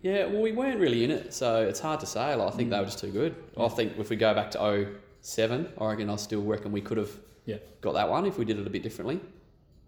yeah. 0.03 0.27
Well, 0.27 0.43
we 0.43 0.53
weren't 0.53 0.79
really 0.79 1.05
in 1.05 1.11
it, 1.11 1.33
so 1.33 1.63
it's 1.67 1.81
hard 1.81 2.01
to 2.01 2.07
say. 2.07 2.35
Like, 2.35 2.53
I 2.53 2.57
think 2.57 2.71
they 2.71 2.79
were 2.79 2.85
just 2.85 2.99
too 2.99 3.11
good. 3.11 3.35
I 3.59 3.69
think 3.69 3.99
if 3.99 4.11
we 4.11 4.17
go 4.17 4.35
back 4.35 4.51
to 4.53 4.89
07, 5.23 5.69
I 5.81 5.87
reckon 5.87 6.11
I 6.11 6.17
still 6.17 6.43
reckon 6.43 6.73
we 6.73 6.83
could 6.83 6.99
have 6.99 7.11
Yeah. 7.47 7.57
got 7.81 7.95
that 7.95 8.11
one 8.11 8.27
if 8.27 8.37
we 8.39 8.45
did 8.45 8.59
it 8.59 8.67
a 8.67 8.71
bit 8.71 8.83
differently. 8.83 9.21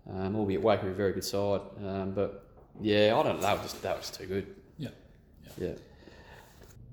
Um, 0.08 0.36
albeit 0.36 0.62
Waker 0.62 0.88
a 0.88 0.94
very 0.94 1.12
good 1.12 1.24
side, 1.24 1.60
um, 1.84 2.12
but 2.12 2.46
yeah, 2.80 3.16
I 3.18 3.22
don't. 3.22 3.40
That 3.40 3.54
was 3.54 3.72
just 3.72 3.82
that 3.82 3.96
was 3.96 4.10
too 4.10 4.26
good. 4.26 4.54
Yeah. 4.78 4.90
Yeah. 5.58 5.72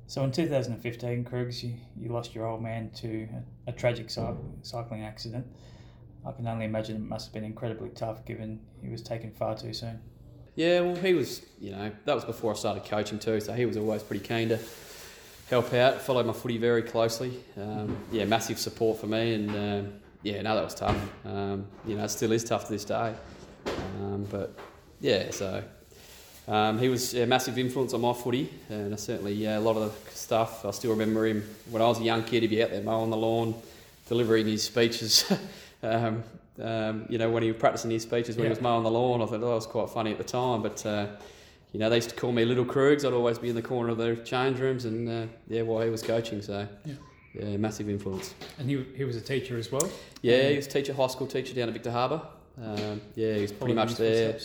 So 0.07 0.23
in 0.23 0.31
2015, 0.31 1.23
Krugs, 1.23 1.63
you, 1.63 1.73
you 1.99 2.09
lost 2.09 2.35
your 2.35 2.45
old 2.45 2.61
man 2.61 2.91
to 2.97 3.27
a, 3.67 3.69
a 3.69 3.73
tragic 3.73 4.09
cy- 4.09 4.35
cycling 4.61 5.03
accident. 5.03 5.45
I 6.25 6.31
can 6.31 6.47
only 6.47 6.65
imagine 6.65 6.95
it 6.95 7.01
must 7.01 7.27
have 7.27 7.33
been 7.33 7.43
incredibly 7.43 7.89
tough 7.89 8.25
given 8.25 8.59
he 8.81 8.89
was 8.89 9.01
taken 9.01 9.31
far 9.31 9.55
too 9.55 9.73
soon. 9.73 9.99
Yeah, 10.55 10.81
well, 10.81 10.95
he 10.95 11.13
was, 11.13 11.41
you 11.59 11.71
know, 11.71 11.91
that 12.05 12.13
was 12.13 12.25
before 12.25 12.51
I 12.53 12.55
started 12.55 12.85
coaching 12.85 13.17
too, 13.17 13.39
so 13.39 13.53
he 13.53 13.65
was 13.65 13.75
always 13.75 14.03
pretty 14.03 14.23
keen 14.23 14.49
to 14.49 14.59
help 15.49 15.73
out, 15.73 16.01
follow 16.01 16.23
my 16.23 16.33
footy 16.33 16.57
very 16.57 16.83
closely. 16.83 17.43
Um, 17.57 17.97
yeah, 18.11 18.25
massive 18.25 18.59
support 18.59 18.99
for 18.99 19.07
me, 19.07 19.33
and 19.33 19.49
um, 19.49 19.93
yeah, 20.23 20.41
no, 20.41 20.55
that 20.55 20.63
was 20.63 20.75
tough. 20.75 20.97
Um, 21.25 21.65
you 21.85 21.95
know, 21.95 22.03
it 22.05 22.09
still 22.09 22.31
is 22.31 22.43
tough 22.43 22.65
to 22.67 22.71
this 22.71 22.85
day. 22.85 23.13
Um, 24.01 24.25
but 24.29 24.53
yeah, 24.99 25.31
so 25.31 25.63
um, 26.47 26.79
he 26.79 26.89
was 26.89 27.13
a 27.13 27.25
massive 27.25 27.57
influence 27.57 27.93
on 27.93 28.01
my 28.01 28.13
footy, 28.13 28.49
and 28.69 28.93
I 28.93 28.97
certainly, 28.97 29.33
yeah, 29.33 29.57
a 29.57 29.61
lot 29.61 29.75
of 29.77 29.93
the 30.05 30.11
stuff. 30.11 30.65
I 30.65 30.71
still 30.71 30.91
remember 30.91 31.25
him 31.27 31.43
when 31.69 31.81
I 31.81 31.85
was 31.87 31.99
a 31.99 32.03
young 32.03 32.23
kid, 32.23 32.41
he'd 32.43 32.49
be 32.49 32.63
out 32.63 32.71
there 32.71 32.81
mowing 32.83 33.09
the 33.09 33.17
lawn, 33.17 33.53
delivering 34.07 34.47
his 34.47 34.63
speeches. 34.63 35.31
um, 35.83 36.23
um, 36.61 37.05
you 37.09 37.17
know, 37.17 37.29
when 37.31 37.41
he 37.43 37.51
was 37.51 37.59
practicing 37.59 37.89
his 37.91 38.03
speeches 38.03 38.35
when 38.35 38.43
Yeah. 38.43 38.49
he 38.49 38.55
was 38.55 38.61
mowing 38.61 38.83
the 38.83 38.91
lawn, 38.91 39.21
I 39.21 39.25
thought 39.25 39.35
oh, 39.35 39.49
that 39.49 39.55
was 39.55 39.65
quite 39.67 39.89
funny 39.89 40.11
at 40.11 40.17
the 40.17 40.23
time. 40.23 40.61
But 40.61 40.85
uh, 40.85 41.07
you 41.71 41.79
know, 41.79 41.89
they 41.89 41.95
used 41.95 42.09
to 42.11 42.15
call 42.15 42.31
me 42.31 42.45
Little 42.45 42.65
Krugs. 42.65 43.03
I'd 43.05 43.13
always 43.13 43.39
be 43.39 43.49
in 43.49 43.55
the 43.55 43.61
corner 43.61 43.89
of 43.89 43.97
the 43.97 44.15
change 44.17 44.59
rooms, 44.59 44.85
and 44.85 45.09
uh, 45.09 45.25
yeah, 45.47 45.63
while 45.63 45.83
he 45.83 45.89
was 45.89 46.03
coaching, 46.03 46.41
so 46.41 46.67
Yeah. 46.85 46.93
Yeah, 47.33 47.57
massive 47.57 47.89
influence. 47.89 48.35
And 48.59 48.69
he, 48.69 48.85
he 48.95 49.03
was 49.05 49.15
a 49.15 49.21
teacher 49.21 49.57
as 49.57 49.71
well. 49.71 49.89
Yeah, 50.21 50.49
he 50.49 50.55
was 50.55 50.67
teacher, 50.67 50.93
high 50.93 51.07
school 51.07 51.25
teacher 51.27 51.53
down 51.55 51.67
at 51.67 51.73
Victor 51.73 51.91
Harbor. 51.91 52.21
Um, 52.63 53.01
yeah, 53.15 53.33
he 53.33 53.41
was 53.41 53.51
pretty 53.51 53.73
much 53.73 53.95
there, 53.95 54.37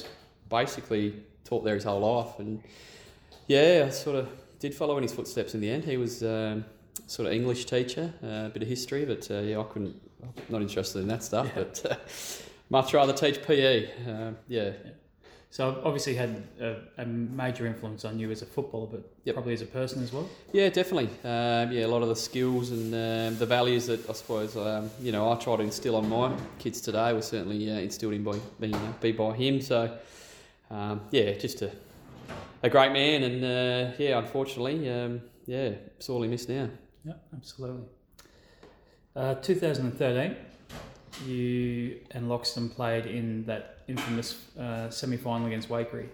basically 0.49 1.15
taught 1.45 1.65
there 1.65 1.75
his 1.75 1.85
whole 1.85 2.01
life, 2.01 2.39
and 2.39 2.63
yeah, 3.47 3.85
I 3.87 3.91
sort 3.91 4.17
of 4.17 4.29
did 4.59 4.75
follow 4.75 4.97
in 4.97 5.03
his 5.03 5.13
footsteps 5.13 5.55
in 5.55 5.61
the 5.61 5.71
end. 5.71 5.85
He 5.85 5.97
was 5.99 6.23
um, 6.23 6.65
sort 7.07 7.27
of 7.27 7.33
English 7.35 7.67
teacher, 7.67 8.13
uh, 8.25 8.47
a 8.47 8.51
bit 8.53 8.63
of 8.63 8.69
history, 8.69 9.05
but 9.05 9.31
uh, 9.31 9.41
yeah, 9.41 9.61
I 9.61 9.65
couldn't, 9.65 9.95
not 10.49 10.63
interested 10.63 11.01
in 11.01 11.09
that 11.09 11.23
stuff, 11.23 11.47
Yeah. 11.55 11.63
but 11.65 11.87
uh, 11.91 11.97
much 12.71 12.95
rather 12.95 13.13
teach 13.13 13.43
PE. 13.43 13.91
Um, 14.11 14.37
yeah, 14.49 14.71
So 15.51 15.81
obviously 15.83 16.15
had 16.15 16.43
a, 16.61 16.77
a 16.99 17.07
major 17.07 17.67
influence 17.67 18.05
on 18.05 18.19
you 18.19 18.31
as 18.31 18.43
a 18.43 18.47
footballer, 18.47 18.87
but 18.87 19.11
Yep. 19.25 19.35
probably 19.35 19.55
as 19.55 19.63
a 19.63 19.67
person 19.67 20.03
as 20.03 20.13
well. 20.13 20.29
Yeah, 20.53 20.69
definitely. 20.69 21.09
Um, 21.25 21.73
yeah, 21.73 21.87
a 21.87 21.89
lot 21.89 22.03
of 22.03 22.09
the 22.09 22.17
skills 22.17 22.71
and 22.71 22.93
um, 22.95 23.39
the 23.39 23.47
values 23.47 23.87
that 23.87 24.09
I 24.09 24.13
suppose 24.13 24.57
um, 24.57 24.91
you 25.01 25.11
know 25.11 25.33
I 25.33 25.37
try 25.37 25.57
to 25.57 25.63
instill 25.63 25.97
on 25.97 26.09
my 26.09 26.35
kids 26.59 26.81
today 26.83 27.13
were 27.15 27.23
certainly 27.23 27.71
uh, 27.71 27.79
instilled 27.79 28.13
in 28.15 28.25
by 28.25 28.37
you 28.61 28.69
know, 28.69 28.95
be 29.01 29.13
by 29.13 29.35
him. 29.35 29.61
So 29.63 29.97
um, 30.71 31.01
yeah, 31.11 31.33
just 31.33 31.63
a 31.63 31.71
a 32.63 32.69
great 32.69 32.93
man, 32.93 33.23
and 33.23 33.45
uh, 33.45 33.95
yeah, 33.99 34.19
unfortunately, 34.19 34.91
um, 34.91 35.23
yeah, 35.47 35.71
sorely 35.99 36.29
missed 36.29 36.49
now. 36.49 36.69
Yeah, 37.05 37.15
absolutely. 37.35 37.85
Uh, 39.17 39.35
2013, 39.35 40.37
you 41.27 41.99
and 42.13 42.29
Loxton 42.29 42.71
played 42.75 43.07
in 43.07 43.45
that 43.47 43.79
infamous 43.89 44.47
uh, 44.59 44.91
semi-final 44.91 45.47
against 45.47 45.69
Waikerie. 45.69 46.09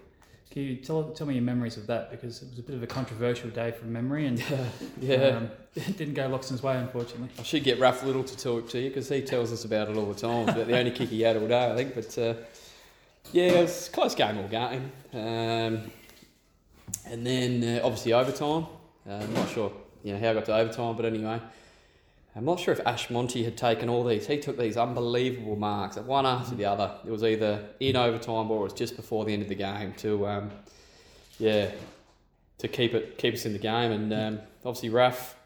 Can 0.50 0.62
you 0.62 0.76
tell, 0.76 1.10
tell 1.10 1.26
me 1.26 1.34
your 1.34 1.42
memories 1.42 1.76
of 1.76 1.86
that? 1.88 2.10
Because 2.10 2.42
it 2.42 2.50
was 2.50 2.58
a 2.60 2.62
bit 2.62 2.76
of 2.76 2.82
a 2.82 2.86
controversial 2.86 3.50
day 3.50 3.72
from 3.72 3.92
memory 3.92 4.26
and 4.26 4.42
Yeah, 5.00 5.16
um, 5.16 5.50
it 5.74 5.96
didn't 5.96 6.14
go 6.14 6.28
Loxton's 6.30 6.62
way, 6.62 6.76
unfortunately. 6.76 7.28
I 7.38 7.42
should 7.42 7.64
get 7.64 7.80
Ralph 7.80 8.04
Little 8.04 8.22
to 8.22 8.36
talk 8.36 8.68
to 8.70 8.78
you 8.78 8.88
because 8.88 9.08
he 9.08 9.20
tells 9.22 9.52
us 9.52 9.64
about 9.64 9.88
it 9.88 9.96
all 9.96 10.06
the 10.06 10.20
time. 10.20 10.48
About 10.48 10.68
the 10.68 10.78
only 10.78 10.92
kick 10.92 11.08
he 11.08 11.22
had 11.22 11.36
all 11.36 11.48
day, 11.48 11.72
I 11.72 11.74
think. 11.74 11.94
But 11.94 12.16
uh, 12.18 12.34
yeah, 13.32 13.44
it 13.44 13.62
was 13.62 13.88
a 13.88 13.90
close 13.90 14.14
game 14.14 14.38
all 14.38 14.48
game. 14.48 14.92
Um, 15.12 15.90
and 17.06 17.26
then 17.26 17.78
uh, 17.78 17.84
obviously 17.84 18.12
overtime. 18.12 18.66
Uh, 19.08 19.14
I'm 19.14 19.34
not 19.34 19.48
sure 19.48 19.72
you 20.04 20.12
know 20.12 20.20
how 20.20 20.30
I 20.30 20.34
got 20.34 20.44
to 20.44 20.54
overtime, 20.54 20.96
but 20.96 21.06
anyway, 21.06 21.40
I'm 22.36 22.44
not 22.44 22.58
sure 22.58 22.74
if 22.74 22.80
Ash 22.84 23.10
Monty 23.10 23.44
had 23.44 23.56
taken 23.56 23.88
all 23.88 24.02
these. 24.02 24.26
He 24.26 24.38
took 24.38 24.58
these 24.58 24.76
unbelievable 24.76 25.54
marks, 25.54 25.96
At 25.96 26.04
one 26.04 26.26
after 26.26 26.56
the 26.56 26.64
other. 26.64 26.92
It 27.06 27.10
was 27.10 27.22
either 27.22 27.64
in 27.78 27.94
overtime 27.94 28.50
or 28.50 28.60
it 28.60 28.64
was 28.64 28.72
just 28.72 28.96
before 28.96 29.24
the 29.24 29.32
end 29.32 29.42
of 29.42 29.48
the 29.48 29.54
game 29.54 29.92
to, 29.98 30.26
um, 30.26 30.50
yeah, 31.38 31.70
to 32.58 32.68
keep 32.68 32.92
it 32.94 33.18
keep 33.18 33.34
us 33.34 33.46
in 33.46 33.52
the 33.52 33.58
game. 33.58 33.92
And 33.92 34.12
um, 34.12 34.40
obviously 34.64 34.88
Raf, 34.88 35.36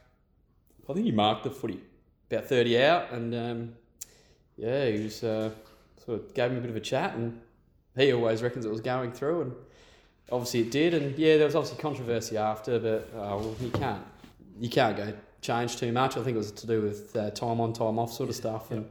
I 0.88 0.94
think 0.94 1.04
he 1.04 1.12
marked 1.12 1.44
the 1.44 1.50
footy 1.50 1.80
about 2.30 2.46
30 2.46 2.82
out, 2.82 3.12
and 3.12 3.34
um, 3.34 3.74
yeah, 4.56 4.86
he 4.88 5.04
was 5.04 5.22
uh, 5.22 5.50
sort 6.04 6.20
of 6.20 6.34
gave 6.34 6.50
him 6.50 6.58
a 6.58 6.60
bit 6.60 6.70
of 6.70 6.76
a 6.76 6.80
chat, 6.80 7.14
and 7.14 7.38
he 7.96 8.12
always 8.12 8.42
reckons 8.42 8.64
it 8.64 8.70
was 8.70 8.80
going 8.80 9.12
through, 9.12 9.42
and 9.42 9.52
obviously 10.32 10.60
it 10.60 10.70
did, 10.70 10.94
and 10.94 11.18
yeah, 11.18 11.36
there 11.36 11.46
was 11.46 11.54
obviously 11.54 11.80
controversy 11.82 12.38
after, 12.38 12.78
but 12.78 13.10
uh, 13.14 13.36
well, 13.36 13.54
you 13.60 13.70
can't 13.70 14.04
you 14.58 14.70
can't 14.70 14.96
go 14.96 15.12
change 15.40 15.76
too 15.76 15.92
much. 15.92 16.16
I 16.16 16.22
think 16.22 16.34
it 16.34 16.38
was 16.38 16.52
to 16.52 16.66
do 16.66 16.82
with 16.82 17.14
uh, 17.16 17.30
time 17.30 17.60
on, 17.60 17.72
time 17.72 17.98
off 17.98 18.12
sort 18.12 18.28
of 18.28 18.34
stuff, 18.36 18.70
and 18.70 18.88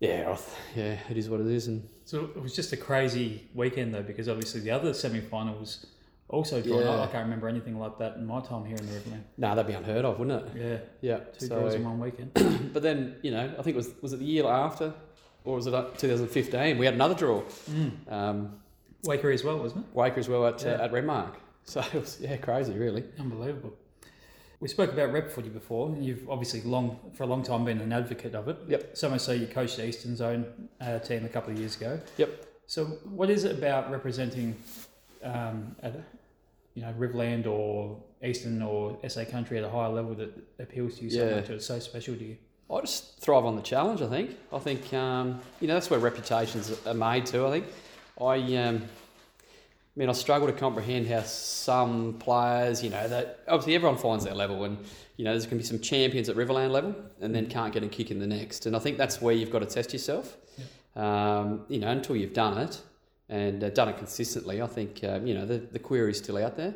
yeah, 0.00 0.24
th- 0.24 0.40
yeah, 0.74 0.98
it 1.10 1.16
is 1.16 1.28
what 1.30 1.40
it 1.40 1.46
is, 1.46 1.68
and 1.68 1.88
So 2.04 2.24
it 2.36 2.42
was 2.42 2.54
just 2.54 2.72
a 2.72 2.76
crazy 2.76 3.48
weekend 3.54 3.94
though, 3.94 4.02
because 4.02 4.28
obviously 4.28 4.60
the 4.60 4.70
other 4.70 4.92
semi-final 4.92 5.54
was 5.58 5.86
also 6.28 6.60
drawn 6.60 6.82
Yeah. 6.82 7.00
I 7.02 7.06
can't 7.06 7.24
remember 7.24 7.48
anything 7.48 7.78
like 7.78 7.98
that 7.98 8.16
in 8.16 8.26
my 8.26 8.40
time 8.40 8.64
here 8.64 8.76
in 8.76 8.86
the 8.86 8.92
Riverland. 8.92 9.22
nah, 9.38 9.54
that'd 9.54 9.66
be 9.66 9.72
unheard 9.74 10.04
of, 10.04 10.18
wouldn't 10.18 10.54
it? 10.56 10.82
Yeah, 11.00 11.10
Yeah, 11.12 11.18
two 11.38 11.46
so- 11.46 11.60
draws 11.60 11.74
in 11.74 11.84
one 11.84 11.98
weekend. 11.98 12.32
but 12.74 12.82
then 12.82 13.16
you 13.22 13.30
know, 13.30 13.44
I 13.58 13.62
think 13.62 13.74
it 13.74 13.76
was 13.76 13.90
was 14.02 14.12
it 14.12 14.18
the 14.18 14.24
year 14.26 14.46
after, 14.46 14.92
or 15.44 15.56
was 15.56 15.66
it 15.66 15.72
uh, 15.74 15.84
2015? 15.96 16.76
We 16.78 16.84
had 16.84 16.94
another 16.94 17.14
draw. 17.14 17.42
Mm. 17.70 18.12
Um, 18.12 18.52
Waikerie 19.04 19.34
as 19.34 19.44
well, 19.44 19.58
wasn't 19.58 19.86
it? 19.86 19.94
Waker 19.94 20.18
as 20.18 20.28
well 20.28 20.46
at, 20.46 20.62
Yeah. 20.62 20.72
uh, 20.72 20.84
at 20.84 20.92
Renmark. 20.92 21.34
So 21.68 21.80
it 21.80 21.94
was, 21.94 22.18
yeah, 22.20 22.36
crazy, 22.36 22.74
really. 22.74 23.02
Unbelievable. 23.18 23.72
We 24.60 24.68
spoke 24.68 24.92
about 24.92 25.12
rep 25.12 25.30
footy 25.30 25.50
before, 25.50 25.88
and 25.88 26.04
you've 26.04 26.28
obviously 26.30 26.62
long 26.62 26.98
for 27.14 27.24
a 27.24 27.26
long 27.26 27.42
time 27.42 27.64
been 27.64 27.80
an 27.80 27.92
advocate 27.92 28.34
of 28.34 28.48
it. 28.48 28.56
Yep. 28.68 28.96
So 28.96 29.10
much 29.10 29.20
so 29.20 29.32
you 29.32 29.46
coached 29.46 29.76
the 29.76 29.86
Eastern 29.86 30.16
Zone 30.16 30.46
uh, 30.80 30.98
team 31.00 31.24
a 31.24 31.28
couple 31.28 31.52
of 31.52 31.58
years 31.58 31.76
ago. 31.76 32.00
Yep. 32.16 32.46
So 32.66 32.84
what 33.04 33.28
is 33.30 33.44
it 33.44 33.52
about 33.58 33.90
representing, 33.90 34.56
um, 35.22 35.76
at, 35.82 35.94
you 36.74 36.82
know, 36.82 36.92
Riverland 36.98 37.46
or 37.46 38.00
Eastern 38.24 38.62
or 38.62 38.98
SA 39.08 39.24
country 39.26 39.58
at 39.58 39.64
a 39.64 39.68
higher 39.68 39.90
level 39.90 40.14
that 40.14 40.32
appeals 40.58 40.96
to 40.98 41.04
you 41.04 41.10
so 41.10 41.26
Yeah. 41.28 41.36
much? 41.36 41.50
It's 41.50 41.66
so 41.66 41.78
special 41.78 42.16
to 42.16 42.24
you. 42.24 42.36
I 42.70 42.80
just 42.80 43.18
thrive 43.20 43.44
on 43.44 43.56
the 43.56 43.62
challenge. 43.62 44.00
I 44.02 44.08
think. 44.08 44.36
I 44.52 44.58
think 44.58 44.92
um, 44.94 45.38
you 45.60 45.68
know 45.68 45.74
that's 45.74 45.90
where 45.90 46.00
reputations 46.00 46.72
are 46.86 46.94
made 46.94 47.26
too. 47.26 47.46
I 47.46 47.50
think. 47.50 47.66
I 48.20 48.56
um, 48.56 48.82
mean, 49.98 50.08
I 50.08 50.12
struggle 50.12 50.46
to 50.46 50.52
comprehend 50.52 51.06
how 51.06 51.22
some 51.22 52.14
players, 52.18 52.82
you 52.82 52.90
know, 52.90 53.08
that 53.08 53.40
obviously 53.48 53.74
everyone 53.74 53.98
finds 53.98 54.24
their 54.24 54.34
level, 54.34 54.64
and 54.64 54.78
you 55.16 55.24
know, 55.24 55.30
there's 55.30 55.46
going 55.46 55.58
to 55.58 55.62
be 55.62 55.64
some 55.64 55.80
champions 55.80 56.28
at 56.28 56.36
Riverland 56.36 56.70
level, 56.70 56.94
and 57.20 57.34
then 57.34 57.46
can't 57.46 57.72
get 57.72 57.82
a 57.82 57.88
kick 57.88 58.10
in 58.10 58.18
the 58.18 58.26
next. 58.26 58.66
And 58.66 58.76
I 58.76 58.78
think 58.78 58.98
that's 58.98 59.22
where 59.22 59.34
you've 59.34 59.50
got 59.50 59.60
to 59.60 59.66
test 59.66 59.92
yourself. 59.92 60.36
Um, 60.94 61.64
you 61.68 61.78
know, 61.78 61.88
until 61.88 62.16
you've 62.16 62.32
done 62.34 62.58
it 62.58 62.80
and 63.28 63.62
uh, 63.62 63.70
done 63.70 63.88
it 63.88 63.98
consistently, 63.98 64.62
I 64.62 64.66
think 64.66 65.02
um, 65.04 65.26
you 65.26 65.34
know 65.34 65.46
the 65.46 65.58
the 65.58 65.78
query's 65.78 66.18
still 66.18 66.36
out 66.36 66.56
there. 66.56 66.74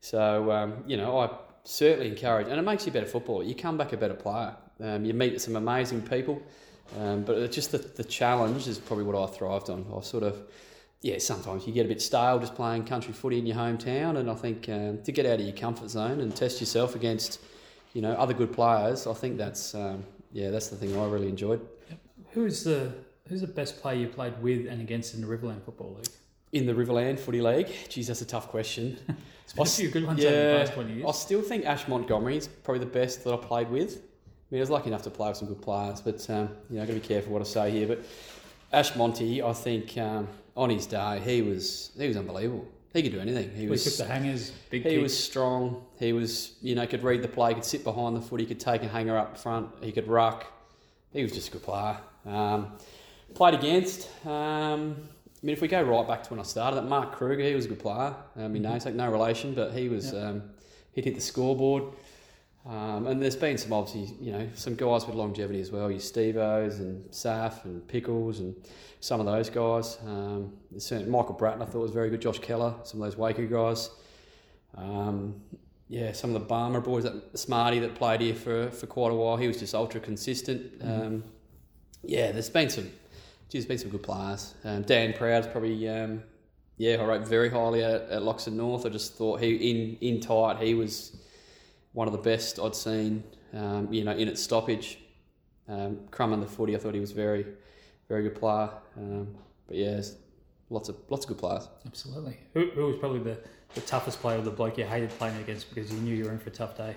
So 0.00 0.50
um, 0.52 0.84
you 0.86 0.96
know, 0.96 1.18
I 1.18 1.30
certainly 1.64 2.08
encourage, 2.08 2.48
and 2.48 2.58
it 2.58 2.62
makes 2.62 2.86
you 2.86 2.90
a 2.90 2.92
better 2.92 3.06
footballer. 3.06 3.44
You 3.44 3.54
come 3.54 3.76
back 3.76 3.92
a 3.92 3.96
better 3.96 4.14
player. 4.14 4.54
Um, 4.80 5.04
you 5.04 5.12
meet 5.12 5.40
some 5.40 5.56
amazing 5.56 6.02
people, 6.02 6.40
um, 6.98 7.22
but 7.22 7.36
it's 7.36 7.54
just 7.54 7.72
the, 7.72 7.78
the 7.78 8.04
challenge 8.04 8.66
is 8.68 8.78
probably 8.78 9.04
what 9.04 9.16
I 9.16 9.26
thrived 9.26 9.70
on. 9.70 9.84
I 9.94 10.00
sort 10.00 10.22
of, 10.22 10.38
yeah, 11.00 11.18
sometimes 11.18 11.66
you 11.66 11.72
get 11.72 11.86
a 11.86 11.88
bit 11.88 12.02
stale 12.02 12.38
just 12.38 12.54
playing 12.54 12.84
country 12.84 13.12
footy 13.12 13.38
in 13.38 13.46
your 13.46 13.56
hometown, 13.56 14.16
and 14.18 14.30
I 14.30 14.34
think 14.34 14.68
um, 14.68 15.00
to 15.02 15.12
get 15.12 15.26
out 15.26 15.38
of 15.38 15.46
your 15.46 15.54
comfort 15.54 15.90
zone 15.90 16.20
and 16.20 16.34
test 16.34 16.60
yourself 16.60 16.96
against, 16.96 17.40
you 17.94 18.02
know, 18.02 18.12
other 18.12 18.34
good 18.34 18.52
players, 18.52 19.06
I 19.06 19.14
think 19.14 19.38
that's 19.38 19.74
um, 19.74 20.04
yeah, 20.32 20.50
that's 20.50 20.68
the 20.68 20.76
thing 20.76 20.98
I 20.98 21.06
really 21.06 21.28
enjoyed. 21.28 21.60
Who's 22.32 22.64
the 22.64 22.92
who's 23.28 23.42
the 23.42 23.46
best 23.46 23.80
player 23.80 23.96
you 23.96 24.08
played 24.08 24.40
with 24.42 24.66
and 24.66 24.80
against 24.80 25.14
in 25.14 25.20
the 25.20 25.26
Riverland 25.26 25.62
Football 25.62 25.94
League? 25.96 26.08
In 26.52 26.66
the 26.66 26.72
Riverland 26.72 27.18
Footy 27.18 27.42
League, 27.42 27.68
geez, 27.88 28.08
that's 28.08 28.22
a 28.22 28.26
tough 28.26 28.48
question. 28.48 28.98
There's 29.06 29.54
been 29.54 29.66
a 29.66 29.90
few 29.90 29.90
good 29.90 30.06
ones 30.06 30.24
over 30.24 30.34
the 30.34 30.58
past 30.58 30.72
20 30.74 30.92
years. 30.92 31.04
I 31.06 31.12
still 31.12 31.42
think 31.42 31.64
Ash 31.64 31.86
Montgomery 31.88 32.36
is 32.36 32.48
probably 32.48 32.80
the 32.80 32.90
best 32.90 33.24
that 33.24 33.32
I 33.32 33.36
played 33.36 33.70
with. 33.70 33.96
I 33.96 34.00
mean, 34.50 34.60
I 34.60 34.62
was 34.62 34.70
lucky 34.70 34.88
enough 34.88 35.02
to 35.02 35.10
play 35.10 35.28
with 35.28 35.36
some 35.36 35.48
good 35.48 35.60
players, 35.62 36.00
but 36.00 36.28
um, 36.30 36.48
you 36.70 36.76
know, 36.76 36.82
I've 36.82 36.88
got 36.88 36.94
to 36.94 37.00
be 37.00 37.06
careful 37.06 37.32
what 37.32 37.42
I 37.42 37.44
say 37.44 37.70
here. 37.70 37.86
But 37.86 38.04
Ash 38.72 38.96
Monty, 38.96 39.42
I 39.42 39.52
think 39.52 39.96
um, 39.98 40.28
on 40.58 40.70
his 40.70 40.86
day, 40.86 41.20
he 41.24 41.40
was 41.40 41.92
he 41.96 42.08
was 42.08 42.16
unbelievable. 42.16 42.66
He 42.92 43.02
could 43.02 43.12
do 43.12 43.20
anything. 43.20 43.50
He 43.54 43.68
was 43.68 43.84
took 43.84 44.06
the 44.06 44.12
hangers, 44.12 44.50
big 44.70 44.82
he 44.82 44.90
kicks. 44.90 45.02
was 45.02 45.24
strong. 45.24 45.84
He 45.98 46.12
was 46.12 46.54
you 46.60 46.74
know 46.74 46.86
could 46.86 47.04
read 47.04 47.22
the 47.22 47.28
play, 47.28 47.54
could 47.54 47.64
sit 47.64 47.84
behind 47.84 48.16
the 48.16 48.20
foot, 48.20 48.40
he 48.40 48.46
could 48.46 48.58
take 48.58 48.82
a 48.82 48.88
hanger 48.88 49.16
up 49.16 49.38
front, 49.38 49.68
he 49.80 49.92
could 49.92 50.08
ruck. 50.08 50.46
He 51.12 51.22
was 51.22 51.32
just 51.32 51.48
a 51.48 51.52
good 51.52 51.62
player. 51.62 51.96
Um, 52.26 52.72
played 53.34 53.54
against. 53.54 54.08
Um, 54.26 54.96
I 55.40 55.46
mean, 55.46 55.52
if 55.52 55.62
we 55.62 55.68
go 55.68 55.80
right 55.80 56.06
back 56.06 56.24
to 56.24 56.30
when 56.30 56.40
I 56.40 56.42
started, 56.42 56.76
that 56.76 56.86
Mark 56.86 57.12
Kruger, 57.12 57.44
he 57.44 57.54
was 57.54 57.66
a 57.66 57.68
good 57.68 57.78
player. 57.78 58.14
Um, 58.36 58.56
you 58.56 58.60
know, 58.60 58.74
it's 58.74 58.84
like 58.84 58.94
no 58.94 59.10
relation, 59.10 59.54
but 59.54 59.72
he 59.72 59.88
was 59.88 60.12
um, 60.12 60.42
he'd 60.92 61.04
hit 61.04 61.14
the 61.14 61.20
scoreboard. 61.20 61.84
Um, 62.66 63.06
and 63.06 63.22
there's 63.22 63.36
been 63.36 63.56
some 63.56 63.72
obviously, 63.72 64.14
you 64.20 64.32
know, 64.32 64.48
some 64.54 64.74
guys 64.74 65.06
with 65.06 65.16
longevity 65.16 65.60
as 65.60 65.72
well. 65.72 65.90
You 65.90 65.98
Steve-O's 65.98 66.80
and 66.80 67.10
Saf 67.10 67.64
and 67.64 67.86
Pickles 67.88 68.40
and 68.40 68.54
some 69.00 69.20
of 69.20 69.26
those 69.26 69.48
guys. 69.48 69.98
Um, 70.04 70.52
Michael 71.06 71.34
Bratton 71.34 71.62
I 71.62 71.64
thought 71.64 71.80
was 71.80 71.92
very 71.92 72.10
good. 72.10 72.20
Josh 72.20 72.40
Keller, 72.40 72.74
some 72.84 73.00
of 73.00 73.06
those 73.06 73.16
Waker 73.16 73.46
guys. 73.46 73.90
Um, 74.74 75.40
yeah, 75.88 76.12
some 76.12 76.34
of 76.34 76.40
the 76.40 76.54
Barmer 76.54 76.84
boys, 76.84 77.04
that 77.04 77.38
Smarty 77.38 77.78
that 77.78 77.94
played 77.94 78.20
here 78.20 78.34
for, 78.34 78.70
for 78.70 78.86
quite 78.86 79.12
a 79.12 79.14
while. 79.14 79.38
He 79.38 79.48
was 79.48 79.58
just 79.58 79.74
ultra 79.74 80.00
consistent. 80.00 80.72
Um, 80.82 81.24
yeah, 82.02 82.32
there's 82.32 82.50
been 82.50 82.68
some, 82.68 82.90
geez, 83.48 83.64
there's 83.64 83.66
been 83.66 83.78
some 83.78 83.90
good 83.90 84.02
players. 84.02 84.54
Um, 84.64 84.82
Dan 84.82 85.14
Proud's 85.14 85.46
probably, 85.46 85.88
um, 85.88 86.22
yeah, 86.76 86.96
I 86.96 87.04
rate 87.04 87.26
very 87.26 87.48
highly 87.48 87.82
at, 87.82 88.02
at 88.10 88.22
Loxton 88.22 88.52
North. 88.52 88.84
I 88.84 88.90
just 88.90 89.14
thought 89.14 89.40
he 89.40 89.54
in 89.70 89.96
in 90.00 90.20
tight 90.20 90.58
he 90.58 90.74
was 90.74 91.16
one 91.98 92.06
of 92.06 92.12
the 92.12 92.30
best 92.30 92.60
I'd 92.60 92.76
seen. 92.76 93.24
Um, 93.52 93.92
you 93.92 94.04
know, 94.04 94.12
in 94.12 94.28
its 94.28 94.40
stoppage, 94.40 95.00
um, 95.68 95.98
Crumb 96.12 96.32
and 96.32 96.40
the 96.40 96.46
footy. 96.46 96.76
I 96.76 96.78
thought 96.78 96.94
he 96.94 97.00
was 97.00 97.10
very, 97.10 97.44
very 98.08 98.22
good 98.22 98.36
player. 98.36 98.70
Um, 98.96 99.34
but 99.66 99.76
yeah, 99.76 100.00
lots 100.70 100.88
of 100.88 100.94
lots 101.08 101.24
of 101.24 101.30
good 101.30 101.38
players. 101.38 101.68
Absolutely. 101.84 102.36
Who, 102.54 102.70
who 102.70 102.86
was 102.86 102.96
probably 102.98 103.18
the, 103.18 103.36
the 103.74 103.80
toughest 103.80 104.20
player, 104.20 104.38
or 104.38 104.42
the 104.42 104.50
bloke 104.52 104.78
you 104.78 104.84
hated 104.84 105.10
playing 105.10 105.38
against 105.38 105.74
because 105.74 105.92
you 105.92 105.98
knew 105.98 106.14
you 106.14 106.26
were 106.26 106.30
in 106.30 106.38
for 106.38 106.50
a 106.50 106.52
tough 106.52 106.76
day? 106.76 106.94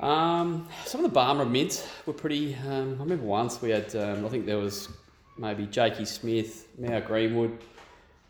Um, 0.00 0.68
some 0.86 1.04
of 1.04 1.08
the 1.08 1.14
Barmer 1.14 1.48
mids 1.48 1.86
were 2.04 2.14
pretty. 2.14 2.56
Um, 2.66 2.96
I 2.98 3.02
remember 3.04 3.24
once 3.24 3.62
we 3.62 3.70
had. 3.70 3.94
Um, 3.94 4.26
I 4.26 4.28
think 4.28 4.44
there 4.44 4.58
was 4.58 4.88
maybe 5.38 5.66
Jakey 5.66 6.04
Smith, 6.04 6.66
Mao 6.80 6.98
Greenwood. 6.98 7.56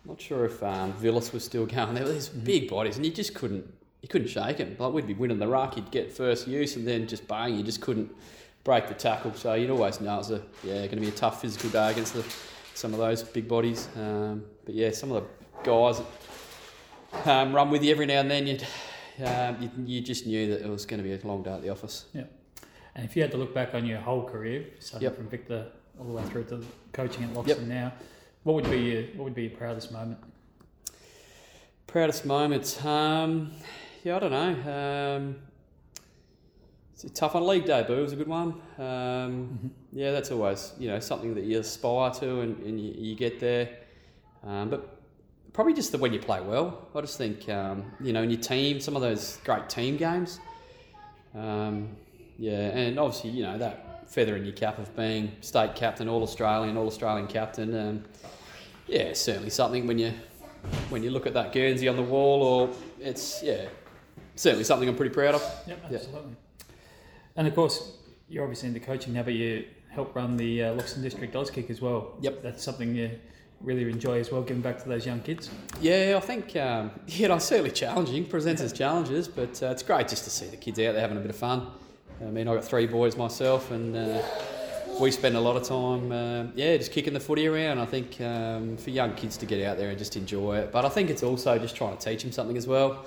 Not 0.04 0.20
sure 0.20 0.44
if 0.44 0.62
um, 0.62 0.92
Villas 0.92 1.32
was 1.32 1.42
still 1.42 1.64
going. 1.74 1.94
There 1.94 2.04
were 2.04 2.12
these 2.12 2.28
big 2.28 2.68
bodies, 2.68 2.96
and 2.96 3.06
you 3.06 3.12
just 3.12 3.34
couldn't. 3.34 3.64
You 4.04 4.08
couldn't 4.08 4.28
shake 4.28 4.58
him. 4.58 4.76
Like 4.78 4.92
we'd 4.92 5.06
be 5.06 5.14
winning 5.14 5.38
the 5.38 5.48
ruck, 5.48 5.78
you'd 5.78 5.90
get 5.90 6.12
first 6.12 6.46
use, 6.46 6.76
and 6.76 6.86
then 6.86 7.06
just 7.06 7.26
bang, 7.26 7.54
you 7.56 7.62
just 7.62 7.80
couldn't 7.80 8.14
break 8.62 8.86
the 8.86 8.92
tackle. 8.92 9.32
So 9.32 9.54
you'd 9.54 9.70
always 9.70 9.98
know 9.98 10.16
it 10.16 10.18
was 10.18 10.30
a 10.30 10.42
yeah 10.62 10.74
going 10.80 10.90
to 10.90 10.96
be 11.00 11.08
a 11.08 11.12
tough 11.12 11.40
physical 11.40 11.70
day 11.70 11.90
against 11.90 12.12
the, 12.12 12.22
some 12.74 12.92
of 12.92 12.98
those 12.98 13.22
big 13.22 13.48
bodies. 13.48 13.88
Um, 13.96 14.44
but 14.66 14.74
yeah, 14.74 14.90
some 14.90 15.10
of 15.10 15.22
the 15.24 15.64
guys 15.64 16.02
that 17.12 17.26
um, 17.26 17.54
run 17.54 17.70
with 17.70 17.82
you 17.82 17.92
every 17.92 18.04
now 18.04 18.20
and 18.20 18.30
then, 18.30 18.46
you'd, 18.46 18.66
um, 19.24 19.56
you 19.62 19.70
you 19.86 20.00
just 20.02 20.26
knew 20.26 20.50
that 20.50 20.60
it 20.60 20.68
was 20.68 20.84
going 20.84 21.02
to 21.02 21.08
be 21.08 21.14
a 21.14 21.26
long 21.26 21.42
day 21.42 21.52
at 21.52 21.62
the 21.62 21.70
office. 21.70 22.04
Yeah. 22.12 22.24
And 22.94 23.06
if 23.06 23.16
you 23.16 23.22
had 23.22 23.30
to 23.30 23.38
look 23.38 23.54
back 23.54 23.74
on 23.74 23.86
your 23.86 24.00
whole 24.00 24.22
career, 24.24 24.66
starting 24.80 25.06
Yep. 25.06 25.16
from 25.16 25.28
Victor 25.28 25.66
all 25.98 26.04
the 26.04 26.12
way 26.12 26.24
through 26.24 26.44
to 26.44 26.62
coaching 26.92 27.24
at 27.24 27.30
Loxton 27.32 27.46
Yep. 27.46 27.60
now, 27.60 27.92
what 28.42 28.52
would 28.56 28.70
be 28.70 28.80
your 28.80 29.02
what 29.16 29.24
would 29.24 29.34
be 29.34 29.44
your 29.44 29.56
proudest 29.56 29.92
moment? 29.92 30.18
Proudest 31.86 32.26
moments. 32.26 32.84
Um, 32.84 33.52
yeah, 34.04 34.16
I 34.16 34.18
don't 34.18 34.32
know. 34.32 35.16
Um, 35.16 35.36
it's 36.92 37.04
a 37.04 37.08
tough 37.08 37.34
on 37.34 37.46
league 37.46 37.64
debut 37.64 37.96
was 37.96 38.12
a 38.12 38.16
good 38.16 38.28
one. 38.28 38.60
Um, 38.78 39.70
yeah, 39.92 40.12
that's 40.12 40.30
always 40.30 40.74
you 40.78 40.88
know 40.88 41.00
something 41.00 41.34
that 41.34 41.44
you 41.44 41.58
aspire 41.58 42.10
to 42.12 42.40
and, 42.40 42.62
and 42.64 42.78
you, 42.78 42.94
you 42.96 43.16
get 43.16 43.40
there. 43.40 43.70
Um, 44.44 44.68
but 44.68 45.00
probably 45.54 45.72
just 45.72 45.90
the 45.90 45.98
when 45.98 46.12
you 46.12 46.20
play 46.20 46.42
well. 46.42 46.86
I 46.94 47.00
just 47.00 47.16
think 47.16 47.48
um, 47.48 47.90
you 47.98 48.12
know 48.12 48.22
in 48.22 48.30
your 48.30 48.40
team, 48.40 48.78
some 48.78 48.94
of 48.94 49.00
those 49.00 49.38
great 49.42 49.70
team 49.70 49.96
games. 49.96 50.38
Um, 51.34 51.96
yeah, 52.38 52.76
and 52.76 52.98
obviously 52.98 53.30
you 53.30 53.42
know 53.42 53.56
that 53.56 54.06
feather 54.08 54.36
in 54.36 54.44
your 54.44 54.54
cap 54.54 54.78
of 54.78 54.94
being 54.94 55.32
state 55.40 55.74
captain, 55.74 56.08
all 56.08 56.22
Australian, 56.22 56.76
all 56.76 56.86
Australian 56.86 57.26
captain. 57.26 57.74
Um, 57.74 58.04
yeah, 58.86 59.14
certainly 59.14 59.48
something 59.48 59.86
when 59.86 59.98
you 59.98 60.12
when 60.90 61.02
you 61.02 61.08
look 61.08 61.26
at 61.26 61.32
that 61.32 61.54
Guernsey 61.54 61.88
on 61.88 61.96
the 61.96 62.02
wall, 62.02 62.42
or 62.42 62.70
it's 63.00 63.42
yeah, 63.42 63.64
certainly 64.36 64.64
something 64.64 64.88
I'm 64.88 64.96
pretty 64.96 65.14
proud 65.14 65.34
of. 65.34 65.62
Yep, 65.66 65.84
absolutely. 65.92 66.36
And 67.36 67.48
of 67.48 67.54
course, 67.54 67.96
you're 68.28 68.42
obviously 68.42 68.68
into 68.68 68.80
coaching 68.80 69.14
now, 69.14 69.22
but 69.22 69.34
you 69.34 69.64
help 69.90 70.14
run 70.14 70.36
the 70.36 70.64
uh, 70.64 70.74
Loxton 70.74 71.02
District 71.02 71.34
Auskick 71.34 71.70
as 71.70 71.80
well. 71.80 72.14
Yep. 72.20 72.42
That's 72.42 72.62
something 72.62 72.94
you 72.94 73.10
really 73.60 73.90
enjoy 73.90 74.20
as 74.20 74.30
well, 74.30 74.42
giving 74.42 74.62
back 74.62 74.82
to 74.82 74.88
those 74.88 75.06
young 75.06 75.20
kids. 75.20 75.50
Yeah, 75.80 76.14
I 76.16 76.20
think 76.20 76.54
um, 76.56 76.90
you 77.06 77.28
know 77.28 77.38
certainly 77.38 77.70
challenging, 77.70 78.26
presents 78.26 78.60
its 78.62 78.72
challenges, 78.72 79.28
but 79.28 79.62
uh, 79.62 79.66
it's 79.66 79.82
great 79.82 80.08
just 80.08 80.24
to 80.24 80.30
see 80.30 80.46
the 80.46 80.56
kids 80.56 80.78
out 80.78 80.92
there 80.92 81.00
having 81.00 81.16
a 81.16 81.20
bit 81.20 81.30
of 81.30 81.36
fun. 81.36 81.68
I 82.20 82.26
mean, 82.26 82.46
I've 82.46 82.54
got 82.54 82.64
three 82.64 82.86
boys 82.86 83.16
myself, 83.16 83.70
and 83.70 83.96
uh, 83.96 84.22
we 85.00 85.10
spend 85.10 85.36
a 85.36 85.40
lot 85.40 85.56
of 85.56 85.64
time, 85.64 86.12
uh, 86.12 86.44
yeah, 86.54 86.76
just 86.76 86.92
kicking 86.92 87.12
the 87.12 87.20
footy 87.20 87.46
around. 87.46 87.78
I 87.78 87.86
think 87.86 88.20
um, 88.20 88.76
for 88.76 88.90
young 88.90 89.14
kids 89.14 89.36
to 89.38 89.46
get 89.46 89.64
out 89.66 89.76
there 89.76 89.90
and 89.90 89.98
just 89.98 90.16
enjoy 90.16 90.58
it, 90.58 90.72
but 90.72 90.84
I 90.84 90.88
think 90.88 91.10
it's 91.10 91.22
also 91.22 91.58
just 91.58 91.74
trying 91.74 91.96
to 91.96 92.10
teach 92.10 92.22
them 92.22 92.32
something 92.32 92.56
as 92.56 92.66
well. 92.66 93.04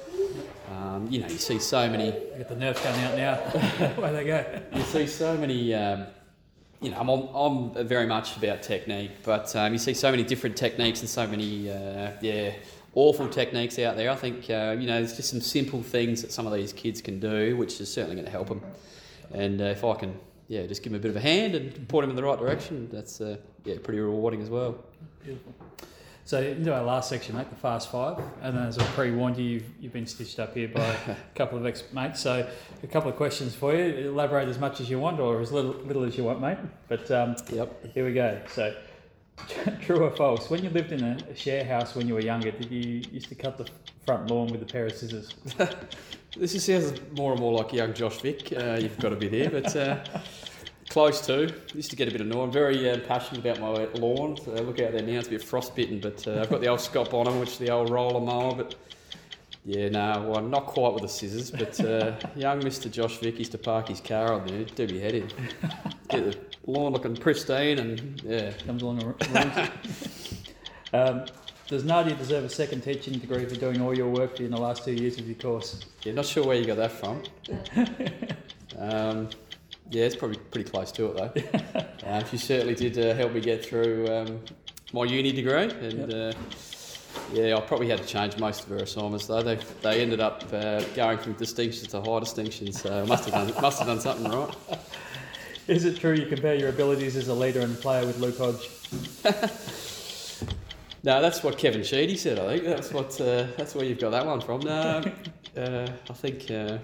Um, 0.69 1.08
you 1.10 1.19
know, 1.19 1.27
you 1.27 1.38
see 1.38 1.60
so 1.60 1.89
many 1.89 2.08
You 2.08 2.38
got 2.39 2.49
the 2.49 2.56
nerves 2.56 2.82
going 2.82 2.99
out 3.01 3.15
now. 3.15 3.36
Where 3.95 4.12
they 4.12 4.25
go. 4.25 4.62
you 4.73 4.84
see 4.84 5.08
so 5.08 5.38
many. 5.38 5.73
Um, 5.73 6.08
you 6.82 6.91
know, 6.91 6.99
I'm, 6.99 7.10
I'm 7.80 7.88
very 7.88 8.06
much 8.06 8.38
about 8.38 8.62
technique, 8.62 9.12
but 9.23 9.56
um, 9.56 9.73
you 9.73 9.80
see 9.80 9.95
so 9.95 10.12
many 10.12 10.23
different 10.23 10.56
techniques 10.56 10.99
and 10.99 11.10
so 11.10 11.25
many, 11.25 11.71
uh, 11.71 12.12
yeah, 12.21 12.53
awful 12.93 13.27
techniques 13.27 13.80
out 13.80 13.95
there. 13.95 14.12
I 14.12 14.15
think, 14.15 14.47
uh, 14.49 14.75
you 14.77 14.86
know, 14.86 14.99
there's 14.99 15.15
just 15.15 15.30
some 15.30 15.41
simple 15.41 15.82
things 15.82 16.21
that 16.21 16.32
some 16.32 16.45
of 16.45 16.53
these 16.53 16.73
kids 16.73 17.01
can 17.01 17.19
do, 17.19 17.58
which 17.58 17.82
is 17.82 17.91
certainly 17.91 18.15
going 18.15 18.25
to 18.25 18.32
help 18.32 18.49
them. 18.49 18.62
And 19.34 19.60
uh, 19.60 19.65
if 19.65 19.84
I 19.84 19.95
can, 19.95 20.19
yeah, 20.49 20.67
just 20.67 20.84
give 20.84 20.91
them 20.91 20.99
a 20.99 21.01
bit 21.01 21.10
of 21.10 21.17
a 21.17 21.21
hand 21.21 21.56
and 21.56 21.88
point 21.88 22.03
them 22.03 22.12
in 22.12 22.15
the 22.15 22.23
right 22.23 22.38
direction, 22.38 22.89
that's, 22.91 23.21
uh, 23.21 23.38
yeah, 23.65 23.75
pretty 23.82 23.99
rewarding 23.99 24.41
as 24.43 24.49
well. 24.51 24.77
Beautiful. 25.23 25.53
So 26.27 26.41
into 26.41 26.75
our 26.75 26.83
last 26.83 27.07
section, 27.07 27.37
mate, 27.37 27.49
the 27.49 27.55
fast 27.55 27.89
five, 27.89 28.21
and 28.41 28.59
as 28.59 28.77
I 28.77 28.83
pre-warned 28.87 29.37
you, 29.37 29.45
you've, 29.45 29.63
you've 29.79 29.93
been 29.93 30.05
stitched 30.05 30.39
up 30.39 30.55
here 30.55 30.67
by 30.67 30.81
a 31.07 31.15
couple 31.35 31.57
of 31.57 31.65
ex-mates. 31.65 32.19
So 32.19 32.45
a 32.83 32.87
couple 32.87 33.09
of 33.09 33.15
questions 33.15 33.55
for 33.55 33.73
you. 33.73 34.09
Elaborate 34.09 34.49
as 34.49 34.59
much 34.59 34.81
as 34.81 34.89
you 34.89 34.99
want, 34.99 35.21
or 35.21 35.39
as 35.39 35.53
little, 35.53 35.71
little 35.85 36.03
as 36.03 36.17
you 36.17 36.25
want, 36.25 36.41
mate. 36.41 36.57
But 36.89 37.09
um, 37.11 37.37
Yep. 37.49 37.93
here 37.93 38.03
we 38.05 38.11
go. 38.11 38.41
So 38.53 38.75
true 39.81 40.03
or 40.03 40.11
false? 40.11 40.49
When 40.49 40.61
you 40.61 40.69
lived 40.69 40.91
in 40.91 41.01
a, 41.01 41.33
share 41.33 41.63
house 41.63 41.95
when 41.95 42.09
you 42.09 42.15
were 42.15 42.19
younger, 42.19 42.51
did 42.51 42.69
you 42.69 43.03
used 43.09 43.29
to 43.29 43.35
cut 43.35 43.57
the 43.57 43.69
front 44.05 44.29
lawn 44.29 44.47
with 44.47 44.61
a 44.61 44.65
pair 44.65 44.87
of 44.87 44.91
scissors? 44.91 45.33
This 46.35 46.53
is, 46.53 46.65
sounds 46.65 46.99
more 47.13 47.31
and 47.31 47.39
more 47.41 47.53
like 47.53 47.73
young 47.73 47.93
Josh 47.93 48.21
Vick. 48.21 48.53
Uh, 48.55 48.77
you've 48.79 48.99
got 48.99 49.11
a 49.11 49.15
bit 49.15 49.31
here, 49.31 49.49
but 49.49 49.75
uh, 49.75 50.03
close 50.97 51.21
to. 51.21 51.53
Used 51.75 51.91
to 51.91 51.95
get 51.95 52.07
a 52.07 52.12
bit 52.12 52.21
annoyed. 52.21 52.45
I'm 52.45 52.51
very 52.51 52.89
uh, 52.89 52.97
passionate 53.01 53.45
about 53.45 53.60
my 53.60 53.86
lawn. 53.99 54.36
So 54.36 54.49
look 54.49 54.79
out 54.79 54.93
there 54.93 55.03
now; 55.03 55.19
it's 55.19 55.27
a 55.27 55.29
bit 55.29 55.43
frostbitten, 55.43 55.99
but 55.99 56.27
uh, 56.27 56.39
I've 56.41 56.49
got 56.49 56.60
the 56.60 56.69
old 56.69 56.81
Scott 56.81 57.12
Bonnar, 57.12 57.33
which 57.33 57.49
is 57.49 57.57
the 57.60 57.69
old 57.69 57.91
roller 57.91 58.19
mower. 58.19 58.55
But 58.55 58.73
yeah, 59.63 59.89
no, 59.89 60.27
well, 60.27 60.41
not 60.41 60.65
quite 60.65 60.93
with 60.95 61.03
the 61.03 61.07
scissors. 61.07 61.51
But 61.51 61.79
uh, 61.81 62.15
young 62.36 62.63
Mister 62.63 62.89
Josh 62.89 63.19
Vick 63.19 63.38
used 63.38 63.51
to 63.51 63.60
park 63.60 63.89
his 63.89 64.01
car 64.01 64.33
on 64.33 64.47
there, 64.47 64.63
do 64.63 64.91
your 64.91 65.03
head 65.03 65.13
in, 65.13 65.27
get 66.10 66.31
the 66.31 66.38
lawn 66.65 66.93
looking 66.93 67.15
pristine, 67.15 67.77
and 67.77 68.19
yeah. 68.25 68.53
Comes 68.65 68.81
along 68.81 68.97
the 68.97 69.71
um, 70.93 71.25
does 71.67 71.83
Nadia 71.83 72.15
deserve 72.15 72.43
a 72.43 72.49
second 72.49 72.81
teaching 72.81 73.19
degree 73.19 73.45
for 73.45 73.55
doing 73.55 73.81
all 73.81 73.95
your 73.95 74.10
work 74.10 74.39
in 74.39 74.49
the 74.49 74.57
last 74.57 74.83
two 74.83 74.93
years 74.93 75.19
of 75.19 75.27
your 75.27 75.38
course? 75.38 75.79
Yeah, 76.01 76.13
not 76.13 76.25
sure 76.25 76.43
where 76.43 76.57
you 76.57 76.65
got 76.65 76.77
that 76.77 76.91
from. 76.91 77.21
um, 78.79 79.29
yeah, 79.89 80.06
it's 80.06 80.15
probably 80.15 80.38
pretty 80.38 80.69
close 80.69 80.91
to 80.93 81.08
it 81.08 81.15
though. 81.15 81.82
um, 82.06 82.26
she 82.26 82.38
certainly 82.38 82.76
did 82.76 82.97
uh, 82.97 83.13
help 83.15 83.34
me 83.34 83.41
get 83.41 83.65
through 83.65 84.08
um, 84.08 84.39
my 84.93 85.04
uni 85.06 85.32
degree, 85.32 85.69
and 85.88 86.13
uh, 86.13 86.34
yeah, 87.34 87.56
I 87.56 87.62
probably 87.62 87.89
had 87.89 88.00
to 88.00 88.08
change 88.08 88.38
most 88.38 88.63
of 88.63 88.69
her 88.69 88.78
assignments 88.78 89.28
though. 89.28 89.41
They 89.41 89.56
they 89.82 90.02
ended 90.02 90.19
up 90.19 90.43
uh, 90.52 90.82
going 90.95 91.17
from 91.17 91.34
distinctions 91.34 91.88
to 91.89 92.02
high 92.02 92.19
distinctions, 92.19 92.82
so 92.82 93.02
I 93.02 93.06
must 93.06 93.30
have 93.30 93.34
done 93.34 93.62
must 93.62 93.80
have 93.80 93.88
done 93.88 94.00
something 94.00 94.32
right. 94.32 94.56
Is 95.67 95.84
it 95.84 95.97
true 95.97 96.13
you 96.13 96.26
compare 96.28 96.56
your 96.56 96.69
abilities 96.69 97.17
as 97.17 97.28
a 97.28 97.34
leader 97.34 97.60
and 97.60 97.78
player 97.80 98.06
with 98.06 98.19
Luke 98.19 98.38
Hodge? 98.38 98.69
No, 101.04 101.21
that's 101.21 101.41
what 101.41 101.58
Kevin 101.58 101.84
Sheedy 101.84 102.17
said. 102.17 102.38
I 102.38 102.58
think 102.58 102.63
that's 102.65 102.91
what 102.91 103.21
uh, 103.21 103.47
that's 103.56 103.76
where 103.76 103.86
you've 103.86 104.00
got 104.00 104.10
that 104.10 104.26
one 104.26 104.41
from. 104.41 104.62
No, 104.62 105.04
uh, 105.56 105.88
I 106.10 106.13
think 106.13 106.52
uh, 106.52 106.80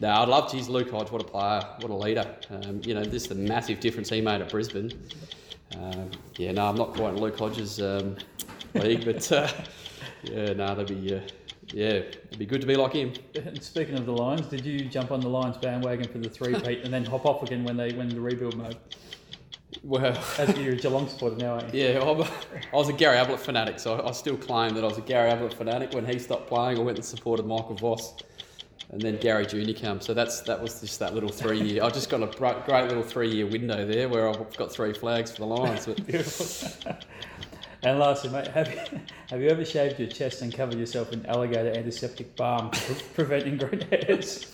No, 0.00 0.08
I'd 0.10 0.28
love 0.28 0.50
to 0.50 0.56
use 0.56 0.68
Luke 0.68 0.90
Hodge. 0.90 1.10
What 1.10 1.22
a 1.22 1.24
player, 1.24 1.62
what 1.80 1.90
a 1.90 1.94
leader. 1.94 2.34
Um, 2.50 2.80
you 2.82 2.94
know, 2.94 3.04
this 3.04 3.22
is 3.24 3.28
the 3.28 3.34
massive 3.34 3.80
difference 3.80 4.08
he 4.08 4.20
made 4.20 4.40
at 4.40 4.48
Brisbane. 4.48 4.90
Um, 5.76 6.10
yeah, 6.36 6.52
no, 6.52 6.66
I'm 6.66 6.76
not 6.76 6.94
quite 6.94 7.14
in 7.14 7.20
Luke 7.20 7.38
Hodge's 7.38 7.80
um, 7.80 8.16
league, 8.74 9.04
but 9.04 9.30
uh, 9.32 9.48
yeah, 10.24 10.52
no, 10.54 10.74
that'd 10.74 10.88
be 10.88 11.14
uh, 11.14 11.20
yeah, 11.72 11.88
it'd 11.88 12.38
be 12.38 12.46
good 12.46 12.60
to 12.60 12.66
be 12.66 12.74
like 12.76 12.92
him. 12.92 13.12
And 13.34 13.62
speaking 13.62 13.96
of 13.96 14.04
the 14.06 14.12
Lions, 14.12 14.46
did 14.46 14.64
you 14.64 14.80
jump 14.86 15.10
on 15.10 15.20
the 15.20 15.28
Lions 15.28 15.56
bandwagon 15.56 16.08
for 16.10 16.18
the 16.18 16.28
three 16.28 16.54
peat 16.60 16.80
and 16.84 16.92
then 16.92 17.04
hop 17.04 17.24
off 17.24 17.42
again 17.42 17.64
when 17.64 17.76
they 17.76 17.92
went 17.92 18.10
into 18.10 18.20
rebuild 18.20 18.56
mode? 18.56 18.76
Well, 19.82 20.16
As 20.38 20.56
you're 20.58 20.74
a 20.74 20.76
Geelong 20.76 21.08
supporter 21.08 21.36
now, 21.36 21.54
aren't 21.54 21.72
you? 21.74 21.84
yeah, 21.84 22.00
I'm, 22.02 22.22
I 22.22 22.76
was 22.76 22.88
a 22.90 22.92
Gary 22.92 23.16
Ablett 23.16 23.40
fanatic, 23.40 23.80
so 23.80 23.94
I, 23.94 24.08
I 24.08 24.12
still 24.12 24.36
claim 24.36 24.74
that 24.74 24.84
I 24.84 24.86
was 24.86 24.98
a 24.98 25.02
Gary 25.02 25.30
Ablett 25.30 25.54
fanatic. 25.54 25.92
When 25.94 26.04
he 26.04 26.18
stopped 26.18 26.46
playing, 26.48 26.78
I 26.78 26.82
went 26.82 26.98
and 26.98 27.04
supported 27.04 27.46
Michael 27.46 27.74
Voss, 27.76 28.14
and 28.90 29.00
then 29.00 29.16
Gary 29.18 29.46
Junior 29.46 29.74
came. 29.74 30.00
So 30.00 30.12
that's 30.14 30.40
that 30.42 30.60
was 30.62 30.80
just 30.80 30.98
that 30.98 31.14
little 31.14 31.30
three 31.30 31.60
year. 31.60 31.82
I 31.82 31.90
just 31.90 32.10
got 32.10 32.22
a 32.22 32.26
great, 32.38 32.64
great 32.66 32.88
little 32.88 33.02
three 33.02 33.30
year 33.34 33.46
window 33.46 33.86
there 33.86 34.08
where 34.08 34.28
I've 34.28 34.56
got 34.56 34.72
three 34.72 34.92
flags 34.92 35.30
for 35.32 35.38
the 35.40 35.46
Lions. 35.46 35.86
But 35.86 37.06
and 37.84 37.98
lastly, 37.98 38.30
mate, 38.30 38.46
have 38.48 38.72
you, 38.72 39.00
have 39.30 39.40
you 39.40 39.48
ever 39.48 39.64
shaved 39.64 39.98
your 39.98 40.08
chest 40.08 40.42
and 40.42 40.54
covered 40.54 40.78
yourself 40.78 41.12
in 41.12 41.24
alligator 41.26 41.76
antiseptic 41.76 42.36
balm 42.36 42.70
to 42.70 42.80
pre- 42.80 43.02
prevent 43.14 43.46
ingrown 43.46 43.80
hairs? 43.90 44.46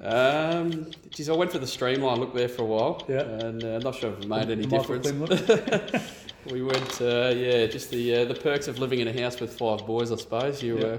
um, 0.00 0.90
geez, 1.10 1.28
I 1.28 1.32
went 1.32 1.50
for 1.50 1.58
the 1.58 1.66
streamline 1.66 2.20
look 2.20 2.34
there 2.34 2.48
for 2.48 2.62
a 2.62 2.66
while, 2.66 3.04
Yeah. 3.08 3.22
and 3.22 3.64
uh, 3.64 3.78
not 3.78 3.96
sure 3.96 4.12
if 4.12 4.20
it 4.20 4.28
made 4.28 4.50
any 4.50 4.66
Michael 4.66 4.98
difference. 4.98 5.92
We 6.48 6.62
went, 6.62 7.00
uh, 7.00 7.32
yeah, 7.34 7.66
just 7.66 7.90
the 7.90 8.18
uh, 8.18 8.24
the 8.26 8.34
perks 8.34 8.68
of 8.68 8.78
living 8.78 9.00
in 9.00 9.08
a 9.08 9.20
house 9.20 9.40
with 9.40 9.58
five 9.58 9.84
boys, 9.84 10.12
I 10.12 10.14
suppose. 10.16 10.62
You 10.62 10.78
Yeah. 10.78 10.96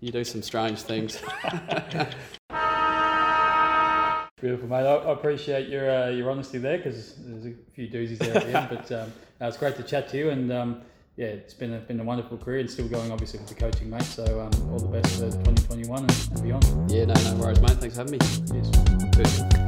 You 0.00 0.12
do 0.12 0.24
some 0.24 0.42
strange 0.42 0.80
things. 0.82 1.20
Beautiful, 4.40 4.68
mate. 4.68 4.86
I, 4.86 5.12
appreciate 5.12 5.68
your 5.68 5.90
uh, 5.90 6.10
your 6.10 6.30
honesty 6.30 6.58
there 6.58 6.76
because 6.76 7.16
there's 7.16 7.46
a 7.46 7.54
few 7.74 7.88
doozies 7.88 8.20
out 8.22 8.34
there 8.34 8.36
at 8.36 8.46
the 8.46 8.58
end. 8.58 8.68
But 8.70 8.92
um, 8.92 9.12
no, 9.40 9.48
it's 9.48 9.56
great 9.56 9.74
to 9.76 9.82
chat 9.82 10.08
to 10.10 10.16
you, 10.16 10.30
and 10.30 10.52
um, 10.52 10.82
yeah, 11.16 11.26
it's 11.26 11.54
been 11.54 11.74
a, 11.74 11.78
been 11.78 11.98
a 11.98 12.04
wonderful 12.04 12.38
career 12.38 12.60
and 12.60 12.70
still 12.70 12.86
going, 12.86 13.10
obviously, 13.10 13.40
with 13.40 13.48
the 13.48 13.56
coaching, 13.56 13.90
mate. 13.90 14.02
So 14.02 14.40
um, 14.40 14.70
all 14.70 14.78
the 14.78 14.86
best 14.86 15.14
for 15.16 15.22
2021 15.22 15.98
and, 15.98 16.28
and 16.30 16.42
beyond. 16.42 16.90
yeah, 16.90 17.06
no, 17.06 17.14
no 17.14 17.34
worries, 17.34 17.60
mate. 17.60 17.72
Thanks 17.72 17.96
for 17.96 18.02
having 18.02 18.12
me. 18.12 18.18
Cheers. 18.46 18.70
Good. 19.16 19.67